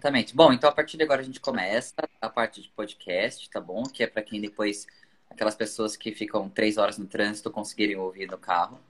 [0.00, 0.34] Exatamente.
[0.34, 3.82] Bom, então a partir de agora a gente começa a parte de podcast, tá bom?
[3.82, 4.86] Que é para quem depois,
[5.28, 8.80] aquelas pessoas que ficam três horas no trânsito conseguirem ouvir no carro.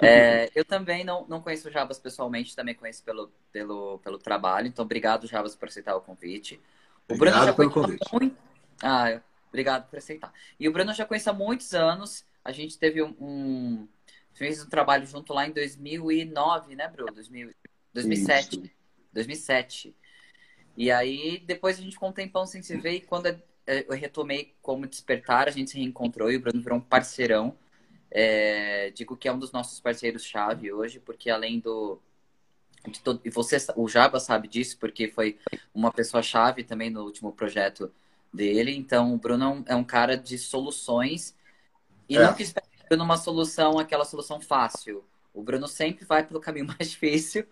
[0.00, 4.66] É, eu também não, não conheço o Jabas pessoalmente, também conheço pelo, pelo, pelo trabalho.
[4.66, 6.60] Então, obrigado, Jabas, por aceitar o convite.
[7.08, 8.12] O obrigado Bruno já pelo convite.
[8.12, 8.36] Muito...
[8.82, 10.32] Ah, obrigado por aceitar.
[10.58, 12.24] E o Bruno já conhece há muitos anos.
[12.44, 13.88] A gente teve um, um
[14.32, 17.12] fez um trabalho junto lá em 2009, né, Bruno?
[17.12, 17.54] 2000,
[17.94, 18.56] 2007.
[18.56, 18.70] Isso.
[19.12, 19.94] 2007.
[20.78, 22.92] E aí, depois a gente ficou um tempão sem se ver.
[22.92, 23.26] E quando
[23.66, 27.58] eu retomei como despertar, a gente se reencontrou e o Bruno virou um parceirão.
[28.08, 31.98] É, digo que é um dos nossos parceiros-chave hoje, porque além do.
[33.02, 35.36] Todo, e você, o Jaba sabe disso, porque foi
[35.74, 37.92] uma pessoa-chave também no último projeto
[38.32, 38.72] dele.
[38.72, 41.34] Então, o Bruno é um é cara de soluções
[42.08, 42.22] e é.
[42.22, 45.04] não que espera numa solução, aquela solução fácil.
[45.34, 47.44] O Bruno sempre vai pelo caminho mais difícil.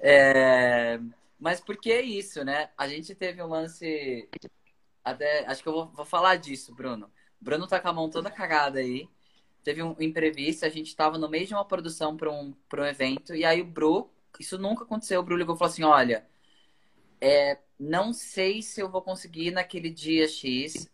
[0.00, 0.98] É...
[1.44, 2.70] Mas por que isso, né?
[2.74, 4.30] A gente teve um lance.
[5.04, 5.44] Até...
[5.46, 7.12] Acho que eu vou, vou falar disso, Bruno.
[7.38, 9.06] Bruno tá com a mão toda cagada aí.
[9.62, 13.34] Teve um imprevisto, a gente estava no meio de uma produção para um, um evento,
[13.34, 16.26] e aí o Bru, isso nunca aconteceu, o Bru ligou e falou assim: olha,
[17.20, 20.90] é, não sei se eu vou conseguir naquele dia X.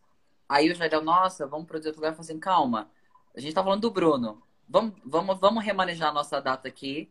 [0.49, 2.11] Aí o Jardel, nossa, vamos produzir outro lugar.
[2.11, 2.91] Eu falei assim, calma,
[3.37, 4.43] a gente tá falando do Bruno.
[4.69, 7.09] Vamos, vamos, vamos remanejar a nossa data aqui.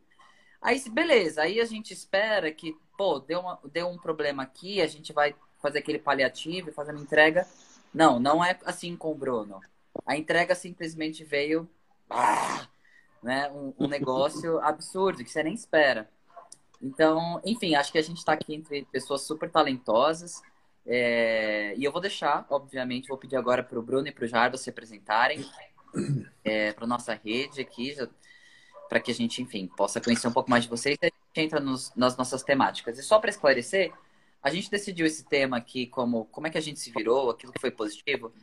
[0.61, 1.43] Aí, beleza.
[1.43, 5.33] Aí a gente espera que, pô, deu, uma, deu um problema aqui, a gente vai
[5.61, 7.47] fazer aquele paliativo e fazer uma entrega.
[7.93, 9.61] Não, não é assim com o Bruno.
[10.05, 11.65] A entrega simplesmente veio,
[12.09, 12.67] ah,
[13.23, 16.09] né, um, um negócio absurdo que você nem espera.
[16.81, 20.41] Então, enfim, acho que a gente está aqui entre pessoas super talentosas.
[20.85, 24.27] É, e eu vou deixar, obviamente, vou pedir agora para o Bruno e para o
[24.27, 25.49] Jardo se apresentarem
[26.43, 27.95] é, para nossa rede aqui,
[28.89, 31.45] para que a gente, enfim, possa conhecer um pouco mais de vocês e a gente
[31.45, 32.97] entra nos, nas nossas temáticas.
[32.97, 33.93] E só para esclarecer,
[34.41, 37.53] a gente decidiu esse tema aqui como como é que a gente se virou, aquilo
[37.53, 38.33] que foi positivo,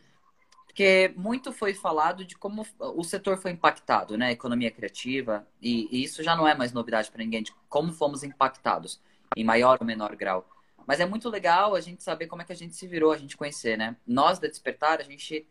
[0.67, 4.31] porque muito foi falado de como o setor foi impactado, né?
[4.31, 8.23] Economia criativa, e, e isso já não é mais novidade para ninguém, de como fomos
[8.23, 9.01] impactados,
[9.37, 10.49] em maior ou menor grau.
[10.87, 13.17] Mas é muito legal a gente saber como é que a gente se virou, a
[13.19, 13.97] gente conhecer, né?
[14.07, 15.47] Nós da Despertar, a gente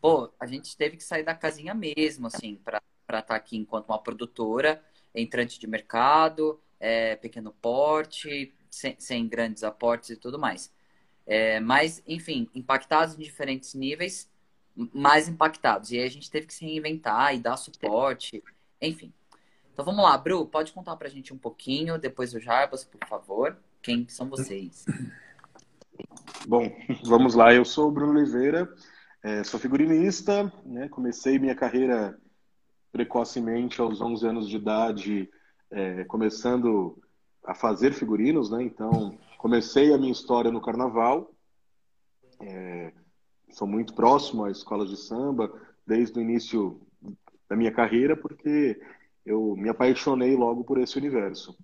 [0.00, 2.80] pô, a gente teve que sair da casinha mesmo, assim, para
[3.16, 4.82] estar tá aqui enquanto uma produtora,
[5.14, 10.72] entrante de mercado, é, pequeno porte, sem, sem, grandes aportes e tudo mais.
[11.26, 14.30] É, mas, enfim, impactados em diferentes níveis,
[14.92, 15.90] mais impactados.
[15.90, 18.42] E aí a gente teve que se reinventar e dar suporte,
[18.80, 19.12] enfim.
[19.72, 23.56] Então vamos lá, Bru, pode contar pra gente um pouquinho, depois o Jarbas, por favor.
[23.82, 24.84] Quem são vocês?
[26.46, 26.70] Bom,
[27.04, 27.54] vamos lá.
[27.54, 28.72] Eu sou o Bruno Oliveira,
[29.22, 30.88] é, sou figurinista, né?
[30.88, 32.18] comecei minha carreira
[32.92, 35.30] precocemente aos 11 anos de idade,
[35.70, 36.98] é, começando
[37.44, 38.62] a fazer figurinos, né?
[38.62, 41.30] Então, comecei a minha história no carnaval.
[42.40, 42.92] É,
[43.50, 45.52] sou muito próximo à escola de samba
[45.86, 46.80] desde o início
[47.48, 48.80] da minha carreira, porque
[49.24, 51.56] eu me apaixonei logo por esse universo.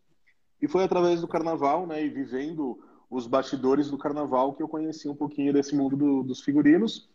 [0.61, 2.79] E foi através do carnaval, né, e vivendo
[3.11, 7.09] os bastidores do carnaval que eu conheci um pouquinho desse mundo do, dos figurinos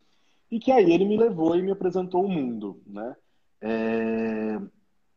[0.51, 3.15] e que aí ele me levou e me apresentou o mundo, né?
[3.61, 4.59] É...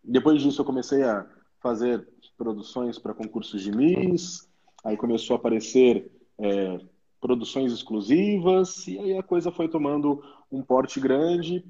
[0.03, 1.26] Depois disso eu comecei a
[1.60, 4.48] fazer produções para concursos de Miss,
[4.84, 6.81] aí começou a aparecer é,
[7.20, 10.20] produções exclusivas, e aí a coisa foi tomando
[10.50, 11.64] um porte grande,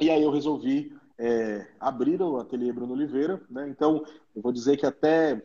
[0.00, 3.68] e aí eu resolvi é, abrir o ateliê Bruno Oliveira, né?
[3.68, 4.04] Então,
[4.34, 5.40] eu vou dizer que até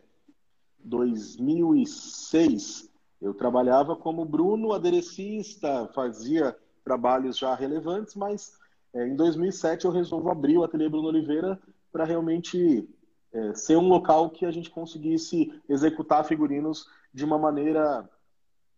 [0.80, 8.60] 2006 eu trabalhava como Bruno aderecista, fazia trabalhos já relevantes, mas
[8.94, 11.58] é, em 2007 eu resolvo abrir o Ateliê Bruno Oliveira
[11.90, 12.88] para realmente
[13.32, 18.08] é, ser um local que a gente conseguisse executar figurinos de uma maneira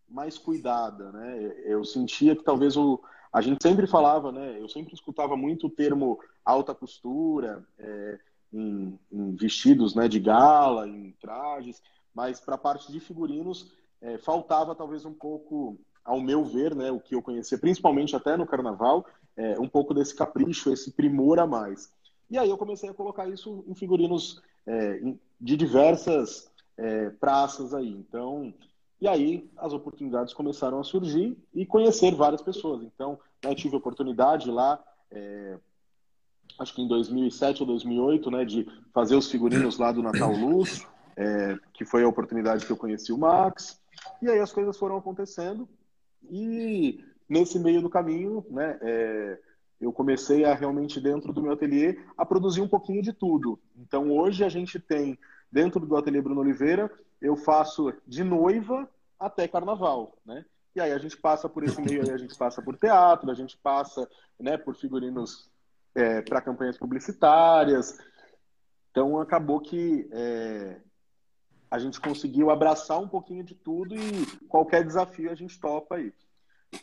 [0.07, 1.53] mais cuidada, né?
[1.65, 3.01] Eu sentia que talvez o
[3.33, 4.61] a gente sempre falava, né?
[4.61, 8.19] Eu sempre escutava muito o termo alta costura é,
[8.53, 10.07] em, em, vestidos, né?
[10.07, 11.81] De gala, em trajes,
[12.13, 16.91] mas para a parte de figurinos é, faltava talvez um pouco ao meu ver, né,
[16.91, 19.05] o que eu conhecia, principalmente até no carnaval,
[19.37, 21.91] é, um pouco desse capricho, esse primor a mais.
[22.29, 24.99] E aí eu comecei a colocar isso em figurinos é,
[25.39, 27.89] de diversas é, praças aí.
[27.89, 28.53] Então,
[28.99, 32.83] e aí as oportunidades começaram a surgir e conhecer várias pessoas.
[32.83, 35.57] Então, né, tive a oportunidade lá, é,
[36.59, 40.87] acho que em 2007 ou 2008, né, de fazer os figurinos lá do Natal Luz,
[41.15, 43.79] é, que foi a oportunidade que eu conheci o Max.
[44.21, 45.67] E aí as coisas foram acontecendo
[46.29, 49.39] e nesse meio do caminho, né, é,
[49.79, 53.59] eu comecei a realmente, dentro do meu ateliê, a produzir um pouquinho de tudo.
[53.75, 55.17] Então, hoje a gente tem,
[55.51, 56.91] dentro do ateliê Bruno Oliveira,
[57.21, 58.89] eu faço de noiva
[59.19, 60.45] até carnaval, né?
[60.75, 63.33] E aí a gente passa por esse meio aí, a gente passa por teatro, a
[63.33, 65.49] gente passa né, por figurinos
[65.93, 67.97] é, para campanhas publicitárias.
[68.91, 70.81] Então acabou que é,
[71.71, 76.13] a gente conseguiu abraçar um pouquinho de tudo e qualquer desafio a gente topa aí.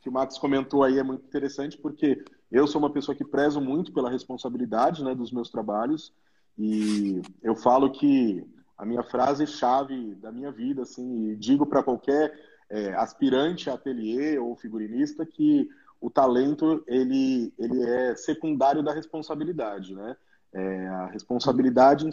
[0.02, 3.60] Que o Max comentou aí é muito interessante porque eu sou uma pessoa que prezo
[3.60, 6.12] muito pela responsabilidade né, dos meus trabalhos
[6.58, 8.44] e eu falo que
[8.76, 12.32] a minha frase chave da minha vida, assim, e digo para qualquer
[12.68, 15.68] é, aspirante a ateliê ou figurinista que
[16.00, 20.16] o talento ele, ele é secundário da responsabilidade, né?
[20.52, 22.10] É, a responsabilidade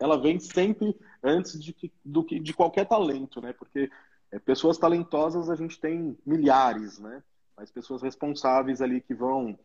[0.00, 1.74] ela vem sempre antes de,
[2.04, 3.52] do que de qualquer talento, né?
[3.52, 3.90] Porque
[4.32, 7.22] é, pessoas talentosas a gente tem milhares, né?
[7.58, 9.58] Mas pessoas responsáveis ali que vão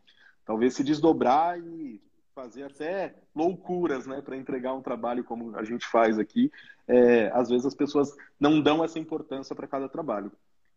[0.44, 2.02] talvez se desdobrar e
[2.34, 6.50] fazer até loucuras, né, para entregar um trabalho como a gente faz aqui.
[6.88, 10.32] É, às vezes as pessoas não dão essa importância para cada trabalho.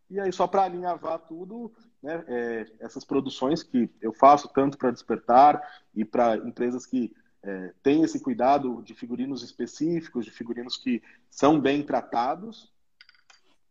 [0.08, 4.92] E aí, só para alinhavar tudo, né, é, essas produções que eu faço tanto para
[4.92, 5.60] Despertar
[5.94, 7.12] e para empresas que
[7.42, 12.72] é, têm esse cuidado de figurinos específicos, de figurinos que são bem tratados.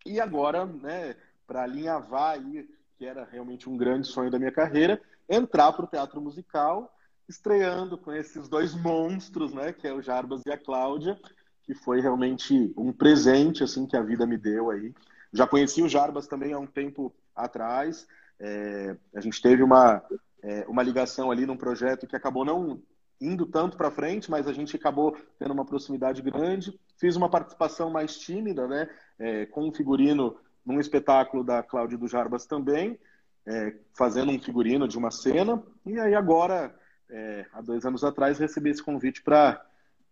[0.06, 1.16] E agora, né,
[1.48, 5.00] para alinhavar aí, que era realmente um grande sonho da minha carreira,
[5.30, 6.94] entrar para o teatro musical
[7.28, 11.20] estreando com esses dois monstros, né, que é o Jarbas e a Cláudia,
[11.64, 14.94] que foi realmente um presente assim que a vida me deu aí.
[15.34, 18.08] Já conheci o Jarbas também há um tempo atrás.
[18.40, 20.02] É, a gente teve uma,
[20.42, 22.82] é, uma ligação ali num projeto que acabou não
[23.20, 26.80] indo tanto para frente, mas a gente acabou tendo uma proximidade grande.
[26.98, 28.90] Fiz uma participação mais tímida, né,
[29.20, 33.00] é, com um figurino num espetáculo da Cláudia do Jarbas também,
[33.46, 35.64] é, fazendo um figurino de uma cena.
[35.86, 36.75] E aí agora
[37.10, 39.66] é, há dois anos atrás, recebi esse convite para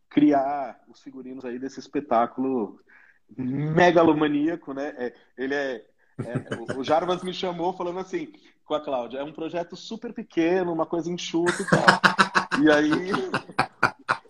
[0.09, 2.79] criar os figurinos aí desse espetáculo
[3.37, 4.93] megalomaníaco, né?
[4.97, 5.85] É, ele é,
[6.19, 8.31] é, o Jarvas me chamou falando assim
[8.63, 12.63] com a Cláudia, é um projeto super pequeno, uma coisa enxuta e tal.
[12.63, 13.11] e aí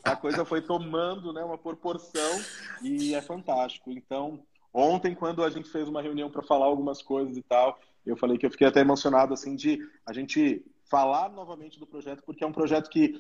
[0.04, 2.42] a coisa foi tomando, né, uma proporção
[2.82, 3.92] e é fantástico.
[3.92, 4.44] Então,
[4.76, 8.38] ontem quando a gente fez uma reunião para falar algumas coisas e tal, eu falei
[8.38, 12.48] que eu fiquei até emocionado assim de a gente falar novamente do projeto, porque é
[12.48, 13.20] um projeto que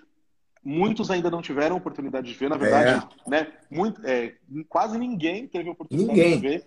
[0.63, 3.30] muitos ainda não tiveram oportunidade de ver, na verdade, é.
[3.30, 3.54] né?
[3.72, 4.36] Muito, é,
[4.68, 6.36] quase ninguém teve oportunidade ninguém.
[6.36, 6.66] de ver.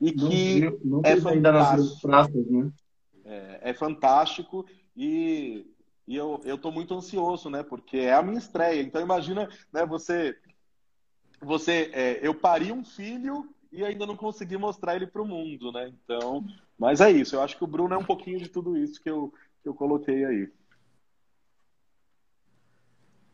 [0.00, 2.00] E que não, não é fantástico.
[2.02, 2.70] Praças, né?
[3.24, 4.66] é, é, fantástico
[4.96, 5.66] e,
[6.06, 7.62] e eu, eu tô muito ansioso, né?
[7.62, 8.82] Porque é a minha estreia.
[8.82, 10.36] Então imagina, né, você.
[11.40, 15.70] Você, é, eu pari um filho e ainda não consegui mostrar ele para o mundo,
[15.72, 15.92] né?
[16.04, 16.44] Então,
[16.78, 17.36] mas é isso.
[17.36, 19.32] Eu acho que o Bruno é um pouquinho de tudo isso que eu,
[19.62, 20.48] que eu coloquei aí.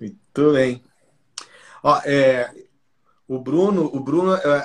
[0.01, 0.83] Muito bem.
[1.83, 2.53] Ó, é,
[3.29, 4.65] o Bruno, o Bruno, é,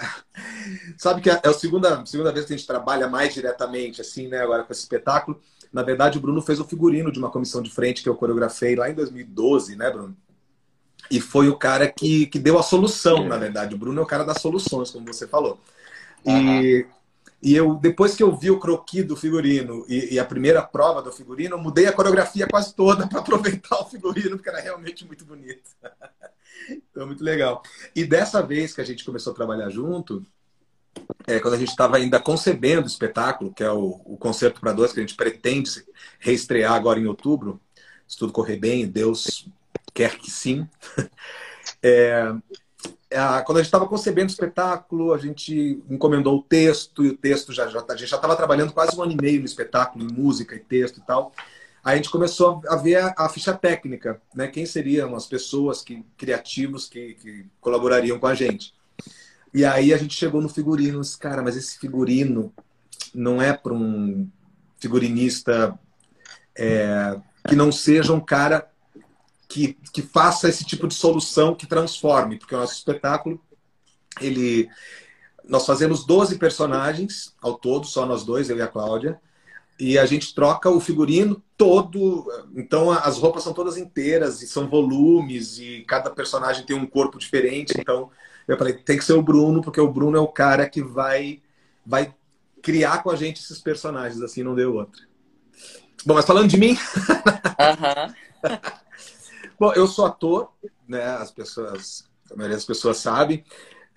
[0.98, 4.42] sabe que é a segunda, segunda vez que a gente trabalha mais diretamente, assim, né,
[4.42, 5.40] agora com esse espetáculo.
[5.72, 8.76] Na verdade, o Bruno fez o figurino de uma comissão de frente que eu coreografei
[8.76, 10.18] lá em 2012, né, Bruno?
[11.12, 13.76] E foi o cara que, que deu a solução, na verdade.
[13.76, 15.60] O Bruno é o cara das soluções, como você falou.
[16.26, 16.90] E, uhum.
[17.42, 21.02] E eu, depois que eu vi o croqui do figurino e, e, a primeira prova
[21.02, 25.06] do figurino, eu mudei a coreografia quase toda para aproveitar o figurino, porque era realmente
[25.06, 25.70] muito bonito.
[26.70, 27.64] então, muito legal.
[27.96, 30.26] E dessa vez que a gente começou a trabalhar junto,
[31.26, 34.74] é, quando a gente estava ainda concebendo o espetáculo, que é o, o Concerto para
[34.74, 35.70] Dois, que a gente pretende
[36.20, 37.62] reestrear agora em outubro,
[38.06, 39.48] se tudo correr bem, Deus
[39.94, 40.68] quer que sim.
[41.82, 42.34] É,
[43.46, 47.54] quando a gente estava concebendo o espetáculo, a gente encomendou o texto, e o texto
[47.54, 50.14] já, já a gente já estava trabalhando quase um ano e meio no espetáculo, em
[50.14, 51.34] música e texto e tal.
[51.84, 54.48] Aí a gente começou a ver a, a ficha técnica, né?
[54.48, 58.74] Quem seriam as pessoas que, criativos que, que colaborariam com a gente.
[59.54, 62.54] E aí a gente chegou no figurino, cara, mas esse figurino
[63.14, 64.30] não é para um
[64.80, 65.78] figurinista
[66.56, 68.69] é, que não seja um cara
[69.50, 73.42] que, que faça esse tipo de solução que transforme, porque o nosso espetáculo,
[74.22, 74.70] ele
[75.44, 79.20] nós fazemos 12 personagens ao todo, só nós dois, eu e a Cláudia,
[79.80, 84.70] e a gente troca o figurino todo, então as roupas são todas inteiras e são
[84.70, 88.12] volumes e cada personagem tem um corpo diferente, então
[88.48, 91.42] eu falei, tem que ser o Bruno, porque o Bruno é o cara que vai
[91.84, 92.14] vai
[92.62, 95.02] criar com a gente esses personagens, assim não deu outra.
[96.06, 96.78] Bom, mas falando de mim,
[97.58, 98.14] uhum.
[99.60, 100.52] Bom, eu sou ator,
[100.88, 101.04] né?
[101.04, 103.44] As pessoas, a maioria das pessoas sabe.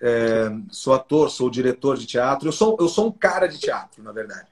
[0.01, 2.49] É, sou ator, sou diretor de teatro.
[2.49, 4.47] Eu sou, eu sou um cara de teatro, na verdade.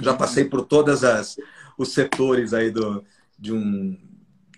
[0.00, 1.36] Já passei por todas as
[1.78, 3.04] os setores aí do,
[3.38, 3.96] de um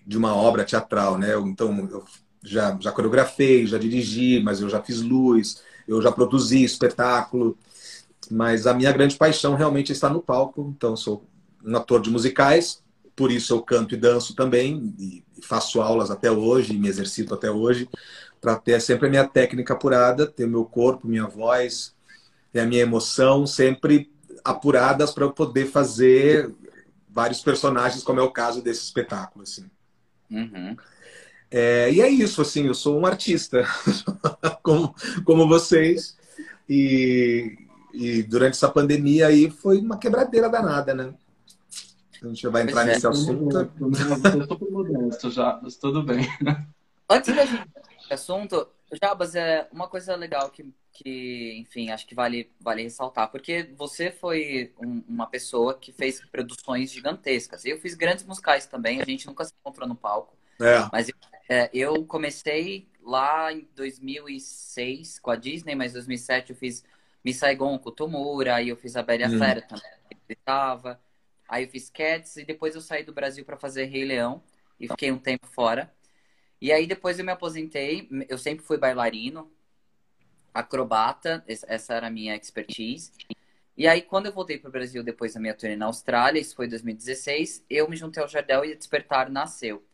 [0.04, 1.36] de uma obra teatral, né?
[1.38, 2.04] Então eu
[2.42, 7.56] já já coreografei, já dirigi, mas eu já fiz luz, eu já produzi espetáculo.
[8.30, 10.72] Mas a minha grande paixão realmente está no palco.
[10.74, 11.24] Então, sou
[11.64, 12.82] um ator de musicais,
[13.14, 17.34] por isso eu canto e danço também, e faço aulas até hoje, e me exercito
[17.34, 17.88] até hoje,
[18.40, 21.94] para ter sempre a minha técnica apurada, ter meu corpo, minha voz,
[22.52, 24.10] ter a minha emoção sempre
[24.44, 26.52] apuradas para eu poder fazer
[27.08, 29.42] vários personagens, como é o caso desse espetáculo.
[29.42, 29.70] Assim.
[30.30, 30.76] Uhum.
[31.50, 33.62] É, e é isso, assim, eu sou um artista,
[34.62, 36.16] como, como vocês,
[36.68, 37.58] e,
[37.92, 41.12] e durante essa pandemia aí foi uma quebradeira danada, né?
[42.22, 43.56] A gente vai entrar nesse assunto.
[43.56, 46.26] Eu estou modesto já, mas tudo bem.
[47.08, 47.72] Antes da gente
[48.12, 48.68] assunto,
[49.02, 54.10] Jabas, é uma coisa legal que, que enfim, acho que vale, vale ressaltar, porque você
[54.10, 57.64] foi um, uma pessoa que fez produções gigantescas.
[57.64, 60.36] Eu fiz grandes musicais também, a gente nunca se encontrou no palco.
[60.60, 60.88] É.
[60.92, 61.10] Mas
[61.48, 66.84] é, eu comecei lá em 2006 com a Disney, mas em 2007 eu fiz
[67.24, 69.38] Miss Saigon com o Tomura, aí eu fiz a Bela hum.
[69.38, 69.84] Fera também,
[70.26, 71.00] que estava.
[71.48, 74.42] Aí eu fiz Cats e depois eu saí do Brasil para fazer Rei Leão
[74.78, 75.92] e fiquei um tempo fora.
[76.60, 79.50] E aí depois eu me aposentei, eu sempre fui bailarino,
[80.54, 83.12] acrobata, essa era a minha expertise.
[83.76, 86.54] E aí quando eu voltei para o Brasil depois da minha turnê na Austrália, isso
[86.54, 89.84] foi 2016, eu me juntei ao Jardel e Despertar nasceu.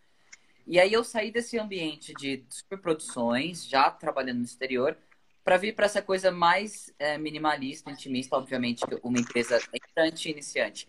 [0.67, 4.95] E aí eu saí desse ambiente de superproduções, já trabalhando no exterior,
[5.43, 10.87] para vir para essa coisa mais é, minimalista, intimista, obviamente, uma empresa entrante e iniciante.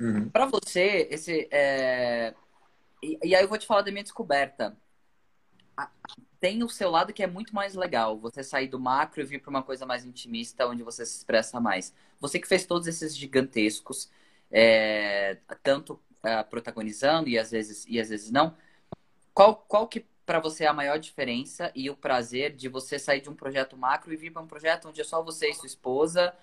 [0.00, 0.28] Uhum.
[0.28, 2.34] Para você, esse é...
[3.02, 4.76] e, e, aí eu vou te falar da minha descoberta.
[6.40, 9.40] Tem o seu lado que é muito mais legal, você sair do macro e vir
[9.40, 11.92] para uma coisa mais intimista, onde você se expressa mais.
[12.20, 14.10] Você que fez todos esses gigantescos,
[14.50, 15.38] é...
[15.62, 18.56] tanto é, protagonizando e às vezes e às vezes não
[19.32, 23.20] qual, qual que para você é a maior diferença e o prazer de você sair
[23.20, 25.68] de um projeto macro e vir para um projeto onde é só você e sua
[25.68, 26.34] esposa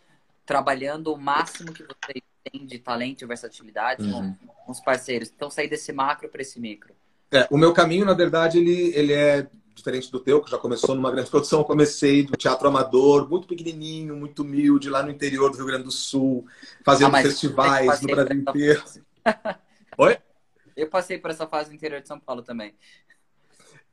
[0.45, 4.33] trabalhando o máximo que você tem de talento e versatilidade uhum.
[4.33, 5.31] com, com, os parceiros.
[5.35, 6.93] Então, sair desse macro para esse micro.
[7.31, 10.95] É, o meu caminho, na verdade, ele, ele é diferente do teu, que já começou
[10.95, 11.59] numa grande produção.
[11.59, 15.83] Eu comecei do teatro amador, muito pequenininho, muito humilde, lá no interior do Rio Grande
[15.83, 16.45] do Sul,
[16.83, 18.83] fazendo ah, festivais no Brasil inteiro.
[19.97, 20.17] Oi?
[20.75, 22.75] Eu passei por essa fase no interior de São Paulo também.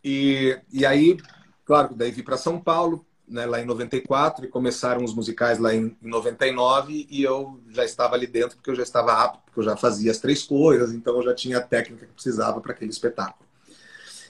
[0.05, 1.17] E, e aí,
[1.65, 5.75] claro, daí vim para São Paulo, né, lá em 94, e começaram os musicais lá
[5.75, 9.61] em, em 99, e eu já estava ali dentro porque eu já estava apto, porque
[9.61, 12.73] eu já fazia as três coisas, então eu já tinha a técnica que precisava para
[12.73, 13.47] aquele espetáculo.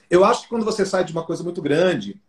[0.09, 2.21] Eu acho que quando você sai de uma coisa muito grande,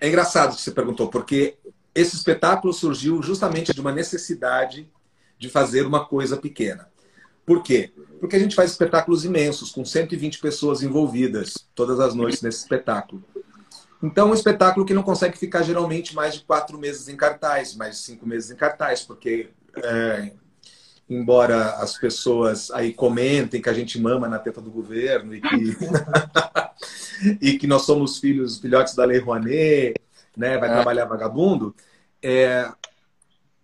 [0.00, 1.56] é engraçado que você perguntou, porque
[1.94, 4.90] esse espetáculo surgiu justamente de uma necessidade
[5.38, 6.88] de fazer uma coisa pequena.
[7.46, 7.92] Por quê?
[8.20, 13.24] Porque a gente faz espetáculos imensos, com 120 pessoas envolvidas todas as noites nesse espetáculo.
[14.02, 17.96] Então, um espetáculo que não consegue ficar geralmente mais de quatro meses em cartaz, mais
[17.96, 20.32] de cinco meses em cartaz, porque é,
[21.08, 25.76] embora as pessoas aí comentem que a gente mama na teta do governo e que,
[27.40, 29.94] e que nós somos filhos, filhotes da Lei Rouanet,
[30.36, 30.72] né, vai é.
[30.72, 31.74] trabalhar vagabundo,
[32.22, 32.70] é,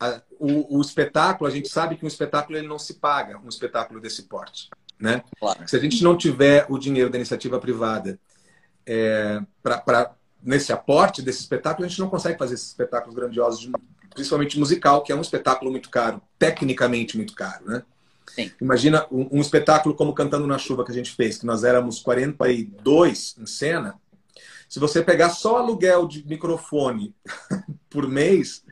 [0.00, 3.48] a, o, o, espetáculo, a gente sabe que um espetáculo ele não se paga, um
[3.48, 4.68] espetáculo desse porte.
[4.98, 5.22] Né?
[5.38, 5.68] Claro.
[5.68, 8.18] Se a gente não tiver o dinheiro da iniciativa privada
[8.86, 10.14] é, para
[10.44, 13.72] nesse aporte desse espetáculo, a gente não consegue fazer esses espetáculos grandiosos, de,
[14.14, 17.64] principalmente musical, que é um espetáculo muito caro, tecnicamente muito caro.
[17.64, 17.82] Né?
[18.34, 18.52] Sim.
[18.60, 22.00] Imagina um, um espetáculo como Cantando na Chuva que a gente fez, que nós éramos
[22.00, 23.94] 42 em cena.
[24.68, 27.14] Se você pegar só aluguel de microfone
[27.88, 28.62] por mês,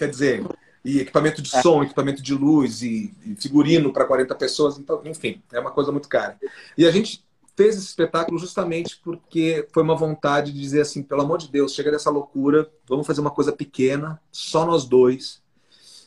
[0.00, 0.42] Quer dizer,
[0.82, 1.60] e equipamento de é.
[1.60, 5.92] som, equipamento de luz e, e figurino para 40 pessoas, então, enfim, é uma coisa
[5.92, 6.38] muito cara.
[6.74, 7.22] E a gente
[7.60, 11.74] fez esse espetáculo justamente porque foi uma vontade de dizer assim, pelo amor de Deus,
[11.74, 15.42] chega dessa loucura, vamos fazer uma coisa pequena, só nós dois,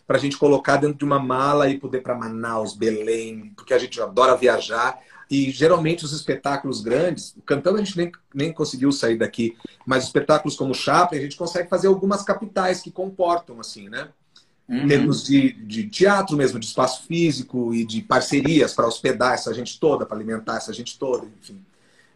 [0.08, 3.78] para a gente colocar dentro de uma mala e poder para Manaus, Belém, porque a
[3.78, 5.00] gente adora viajar.
[5.30, 9.56] E geralmente os espetáculos grandes, cantando a gente nem, nem conseguiu sair daqui,
[9.86, 14.10] mas espetáculos como Chaplin, a gente consegue fazer algumas capitais que comportam, assim, né?
[14.68, 14.84] Uhum.
[14.84, 19.54] Em termos de, de teatro mesmo, de espaço físico e de parcerias para hospedar essa
[19.54, 21.62] gente toda, para alimentar essa gente toda, enfim.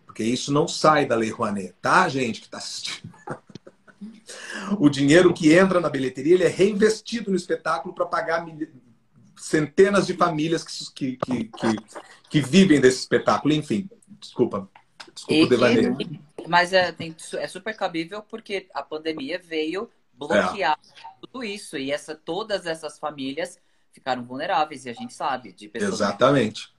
[0.06, 3.14] Porque isso não sai da Lei Rouanet, tá, gente que está assistindo?
[4.80, 8.46] o dinheiro que entra na bilheteria ele é reinvestido no espetáculo para pagar
[9.36, 11.76] centenas de famílias que, que, que,
[12.30, 13.54] que, vivem desse espetáculo.
[13.54, 13.90] Enfim,
[14.20, 14.70] desculpa.
[15.14, 15.98] Desculpa o devaneio.
[16.48, 21.06] Mas é, tem, é super cabível porque a pandemia veio bloquear é.
[21.22, 21.78] tudo isso.
[21.78, 23.60] E essa, todas essas famílias
[23.92, 25.54] ficaram vulneráveis, e a gente sabe.
[25.54, 26.76] De pessoas Exatamente.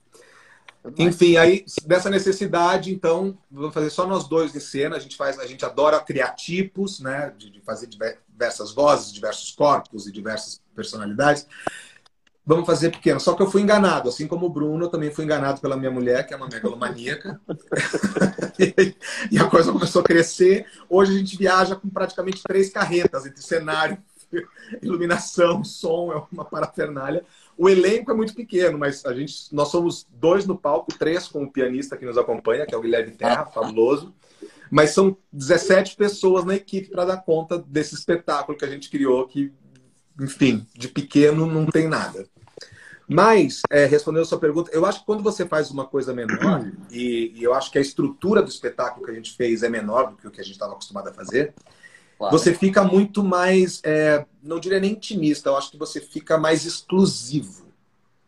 [0.96, 4.96] Enfim, aí dessa necessidade, então, vamos fazer só nós dois em cena.
[4.96, 7.34] A gente faz, a gente adora criar tipos, né?
[7.36, 11.46] De, de fazer diversas vozes, diversos corpos e diversas personalidades.
[12.48, 13.20] Vamos fazer pequeno.
[13.20, 15.90] Só que eu fui enganado, assim como o Bruno, eu também fui enganado pela minha
[15.90, 17.38] mulher, que é uma megalomaníaca.
[19.30, 20.64] e a coisa começou a crescer.
[20.88, 23.98] Hoje a gente viaja com praticamente três carretas entre cenário,
[24.80, 27.22] iluminação, som, é uma parafernália.
[27.54, 31.42] O elenco é muito pequeno, mas a gente, nós somos dois no palco, três com
[31.42, 34.14] o pianista que nos acompanha, que é o Guilherme Terra, fabuloso.
[34.70, 39.28] Mas são 17 pessoas na equipe para dar conta desse espetáculo que a gente criou,
[39.28, 39.52] que,
[40.18, 42.26] enfim, de pequeno não tem nada.
[43.08, 46.70] Mas, é, respondendo a sua pergunta, eu acho que quando você faz uma coisa menor,
[46.92, 50.10] e, e, eu acho que a estrutura do espetáculo que a gente fez é menor
[50.10, 51.54] do que o que a gente estava acostumado a fazer,
[52.18, 52.36] Claro.
[52.36, 56.66] Você fica muito mais, é, não diria nem intimista, eu acho que você fica mais
[56.66, 57.68] exclusivo,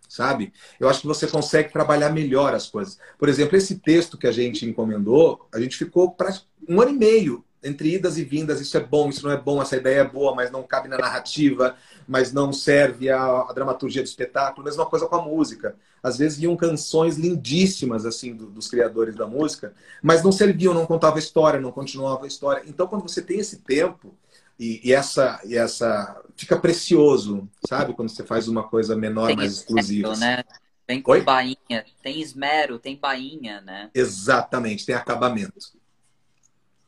[0.09, 0.53] sabe?
[0.79, 2.99] Eu acho que você consegue trabalhar melhor as coisas.
[3.19, 6.33] Por exemplo, esse texto que a gente encomendou, a gente ficou para
[6.69, 9.61] um ano e meio entre idas e vindas, isso é bom, isso não é bom,
[9.61, 11.77] essa ideia é boa, mas não cabe na narrativa,
[12.09, 14.65] mas não serve à, à dramaturgia do espetáculo.
[14.65, 15.77] Mesma coisa com a música.
[16.03, 20.87] Às vezes iam canções lindíssimas assim do, dos criadores da música, mas não serviam, não
[20.87, 22.63] contava história, não continuava a história.
[22.67, 24.15] Então, quando você tem esse tempo
[24.59, 27.93] e, e essa e essa fica precioso, sabe?
[27.93, 30.17] Quando você faz uma coisa menor, tem mais exclusiva.
[30.17, 30.43] Né?
[30.87, 33.91] Tem com bainha, tem esmero, tem bainha, né?
[33.95, 35.53] Exatamente, tem acabamento.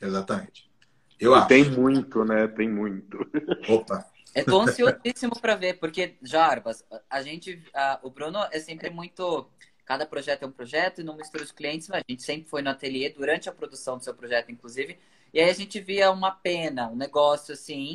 [0.03, 0.71] Exatamente.
[1.19, 1.49] Eu acho.
[1.49, 2.49] Tem muito, né?
[2.49, 3.19] Tem muito.
[3.69, 4.05] Opa.
[4.35, 9.49] Estou ansiosíssimo para ver, porque, Jarbas, a gente, a, o Bruno é sempre muito.
[9.85, 12.63] Cada projeto é um projeto e não mistura os clientes, mas a gente sempre foi
[12.63, 14.99] no ateliê durante a produção do seu projeto, inclusive.
[15.35, 17.95] E aí a gente via uma pena, um negócio assim.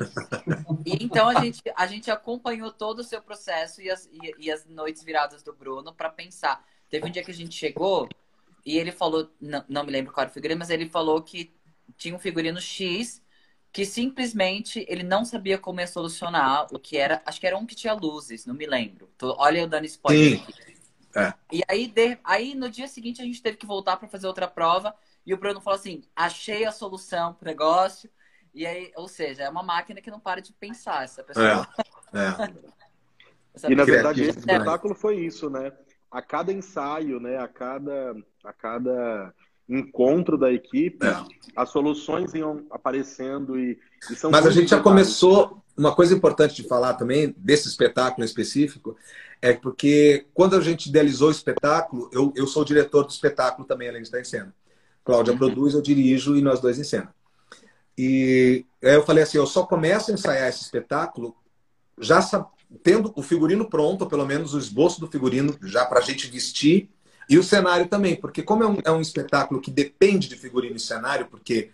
[0.85, 4.51] E então a gente, a gente acompanhou todo o seu processo e as, e, e
[4.51, 6.65] as noites viradas do Bruno para pensar.
[6.89, 8.07] Teve um dia que a gente chegou
[8.65, 11.56] e ele falou, não, não me lembro qual era o figurino, mas ele falou que
[11.95, 13.21] tinha um figurino X
[13.71, 17.21] que simplesmente ele não sabia como ia solucionar o que era.
[17.25, 19.07] Acho que era um que tinha luzes, não me lembro.
[19.17, 20.43] Tô, olha eu dando spoiler Sim.
[20.43, 20.77] aqui.
[21.15, 21.33] É.
[21.51, 24.47] E aí, de, aí no dia seguinte a gente teve que voltar para fazer outra
[24.47, 24.95] prova.
[25.25, 28.09] E o Bruno falou assim: achei a solução pro negócio.
[28.53, 31.67] E aí, ou seja, é uma máquina que não para de pensar essa pessoa.
[32.13, 32.17] É.
[32.17, 33.69] é.
[33.71, 35.71] e na verdade esse espetáculo foi isso, né?
[36.09, 37.37] A cada ensaio, né?
[37.37, 39.33] A cada, a cada
[39.69, 41.23] encontro da equipe, é.
[41.55, 43.77] as soluções iam aparecendo e,
[44.09, 45.61] e são Mas a gente já começou.
[45.75, 48.97] Uma coisa importante de falar também desse espetáculo específico
[49.39, 53.67] é porque quando a gente idealizou o espetáculo, eu, eu sou o diretor do espetáculo
[53.67, 54.55] também, além de estar em cena.
[55.05, 55.37] Cláudia uhum.
[55.37, 57.13] produz, eu dirijo e nós dois em cena.
[57.95, 61.35] E aí eu falei assim, eu só começo a ensaiar esse espetáculo
[61.99, 62.21] já
[62.83, 66.27] tendo o figurino pronto, ou pelo menos o esboço do figurino já para a gente
[66.27, 66.89] vestir
[67.29, 70.77] e o cenário também, porque como é um, é um espetáculo que depende de figurino
[70.77, 71.71] e cenário, porque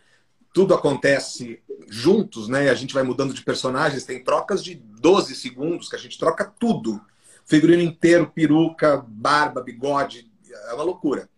[0.53, 2.69] tudo acontece juntos, né?
[2.69, 6.45] A gente vai mudando de personagens, tem trocas de 12 segundos, que a gente troca
[6.45, 7.01] tudo.
[7.45, 10.31] Figurino inteiro, peruca, barba, bigode,
[10.69, 11.29] é uma loucura.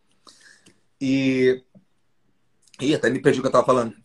[1.00, 1.64] E.
[2.80, 3.96] Ih, até me perdi o que eu estava falando.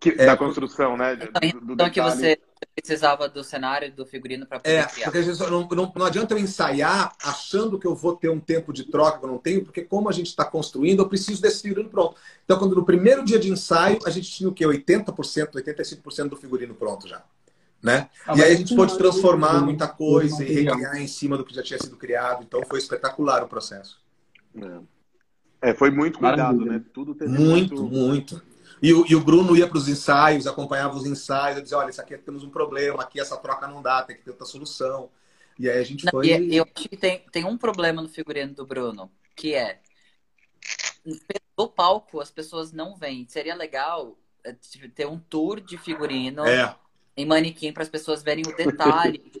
[0.00, 1.16] Que, é, da construção, né?
[1.16, 2.38] Do, do então que você
[2.74, 5.10] precisava do cenário do figurino para poder é, criar.
[5.10, 8.84] Porque não, não, não adianta eu ensaiar achando que eu vou ter um tempo de
[8.84, 11.88] troca que eu não tenho, porque como a gente está construindo, eu preciso desse figurino
[11.88, 12.16] pronto.
[12.44, 14.64] Então, quando no primeiro dia de ensaio, a gente tinha o quê?
[14.64, 17.22] 80%, 85% do figurino pronto já.
[17.82, 18.08] Né?
[18.26, 21.54] Ah, e aí a gente pôde transformar muita coisa e recriar em cima do que
[21.54, 22.42] já tinha sido criado.
[22.42, 24.00] Então foi espetacular o processo.
[25.60, 26.82] É, é foi muito cuidado, né?
[26.94, 27.82] Tudo muito, muito.
[27.82, 28.53] muito.
[28.84, 32.02] E o, e o Bruno ia para os ensaios, acompanhava os ensaios, dizia, olha, isso
[32.02, 35.08] aqui temos um problema, aqui essa troca não dá, tem que ter outra solução.
[35.58, 36.28] E aí a gente não, foi...
[36.54, 39.80] eu acho que tem, tem um problema no figurino do Bruno, que é
[41.56, 43.26] do palco as pessoas não vêm.
[43.26, 46.76] Seria legal é, tipo, ter um tour de figurino é.
[47.16, 49.32] em manequim para as pessoas verem o detalhe.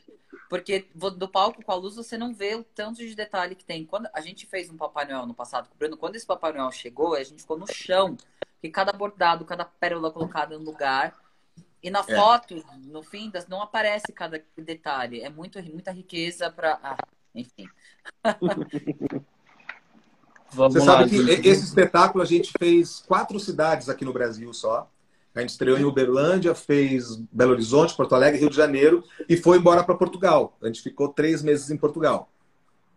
[0.54, 3.84] Porque do palco com a luz você não vê o tanto de detalhe que tem.
[3.84, 6.52] Quando a gente fez um Papai Noel no passado com o Bruno, quando esse Papai
[6.52, 8.16] Noel chegou, a gente ficou no chão
[8.62, 11.18] que cada bordado, cada pérola colocada no lugar.
[11.82, 12.14] E na é.
[12.14, 15.22] foto, no fim, das, não aparece cada detalhe.
[15.22, 16.78] É muito, muita riqueza para.
[16.80, 16.98] Ah,
[17.34, 17.68] enfim.
[20.50, 24.88] Você sabe que esse espetáculo a gente fez quatro cidades aqui no Brasil só.
[25.34, 29.58] A gente estreou em Uberlândia, fez Belo Horizonte, Porto Alegre, Rio de Janeiro e foi
[29.58, 30.56] embora para Portugal.
[30.62, 32.30] A gente ficou três meses em Portugal.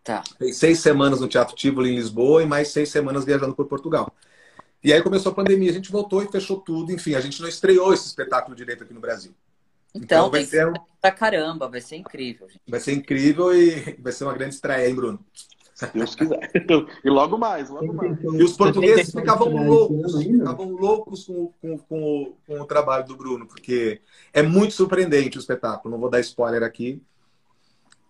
[0.04, 0.24] Tá.
[0.38, 4.14] Fez seis semanas no Teatro Tivoli em Lisboa e mais seis semanas viajando por Portugal.
[4.84, 6.92] E aí começou a pandemia, a gente voltou e fechou tudo.
[6.92, 9.34] Enfim, a gente não estreou esse espetáculo direito aqui no Brasil.
[9.94, 10.74] Então, então vai ser um...
[11.02, 12.48] pra caramba, vai ser incrível.
[12.48, 12.62] Gente.
[12.68, 15.20] Vai ser incrível e vai ser uma grande estreia, hein, Bruno?
[15.78, 16.52] Se Deus quiser.
[17.06, 18.20] E logo mais, logo mais.
[18.20, 23.46] E os portugueses ficavam loucos, ficavam loucos com, com, com, com, o trabalho do Bruno,
[23.46, 24.02] porque
[24.34, 25.92] é muito surpreendente o espetáculo.
[25.92, 27.00] Não vou dar spoiler aqui,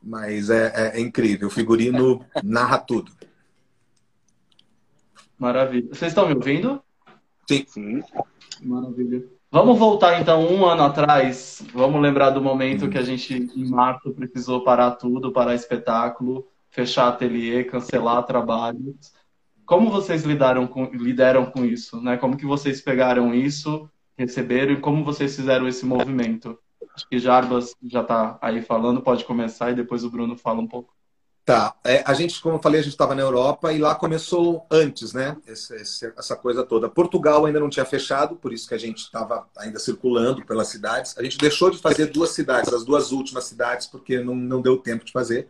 [0.01, 1.49] mas é, é, é incrível.
[1.49, 3.11] O figurino narra tudo.
[5.37, 5.89] Maravilha.
[5.89, 6.81] Vocês estão me ouvindo?
[7.49, 7.65] Sim.
[7.67, 8.01] Sim.
[8.61, 9.25] Maravilha.
[9.51, 11.61] Vamos voltar então um ano atrás.
[11.73, 17.07] Vamos lembrar do momento que a gente, em março, precisou parar tudo, parar espetáculo, fechar
[17.07, 19.11] ateliê, cancelar trabalhos.
[19.65, 21.99] Como vocês lidaram com, lidaram com isso?
[21.99, 22.17] Né?
[22.17, 26.55] Como que vocês pegaram isso, receberam e como vocês fizeram esse movimento?
[26.93, 30.67] Acho que Jarbas já está aí falando, pode começar e depois o Bruno fala um
[30.67, 30.93] pouco.
[31.43, 31.75] Tá.
[31.83, 35.13] É, a gente, como eu falei, a gente estava na Europa e lá começou antes,
[35.13, 35.35] né?
[35.47, 36.89] Esse, essa coisa toda.
[36.89, 41.17] Portugal ainda não tinha fechado, por isso que a gente estava ainda circulando pelas cidades.
[41.17, 44.77] A gente deixou de fazer duas cidades, as duas últimas cidades, porque não, não deu
[44.77, 45.47] tempo de fazer.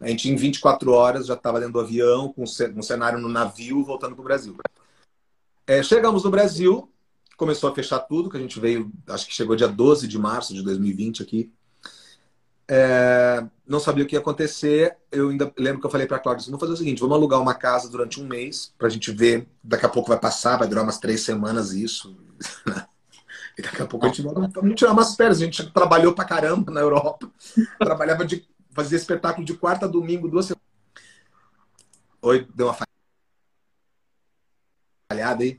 [0.00, 3.84] A gente, em 24 horas, já estava dentro do avião, com um cenário no navio,
[3.84, 4.56] voltando para o Brasil.
[5.66, 6.90] É, chegamos no Brasil,
[7.36, 10.54] começou a fechar tudo, que a gente veio, acho que chegou dia 12 de março
[10.54, 11.52] de 2020 aqui.
[12.72, 14.96] É, não sabia o que ia acontecer.
[15.10, 17.40] Eu ainda lembro que eu falei para a Cláudia: vamos fazer o seguinte, vamos alugar
[17.40, 19.48] uma casa durante um mês para a gente ver.
[19.62, 22.16] Daqui a pouco vai passar, vai durar umas três semanas isso.
[23.58, 25.38] e daqui a pouco a gente vai vamos tirar umas férias.
[25.42, 27.28] A gente trabalhou para caramba na Europa,
[27.80, 28.48] trabalhava de
[28.80, 30.64] fazia espetáculo de quarta a domingo, duas semanas.
[32.22, 32.76] Oi, deu uma
[35.10, 35.56] falhada aí?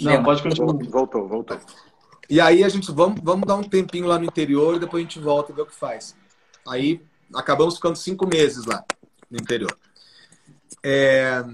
[0.00, 0.72] Não, pode continuar.
[0.72, 1.60] Voltou, voltou.
[2.28, 5.06] E aí a gente vamos, vamos dar um tempinho lá no interior e depois a
[5.06, 6.16] gente volta e vê o que faz.
[6.66, 7.00] Aí
[7.34, 8.84] acabamos ficando cinco meses lá
[9.30, 9.76] no interior.
[10.82, 11.44] É...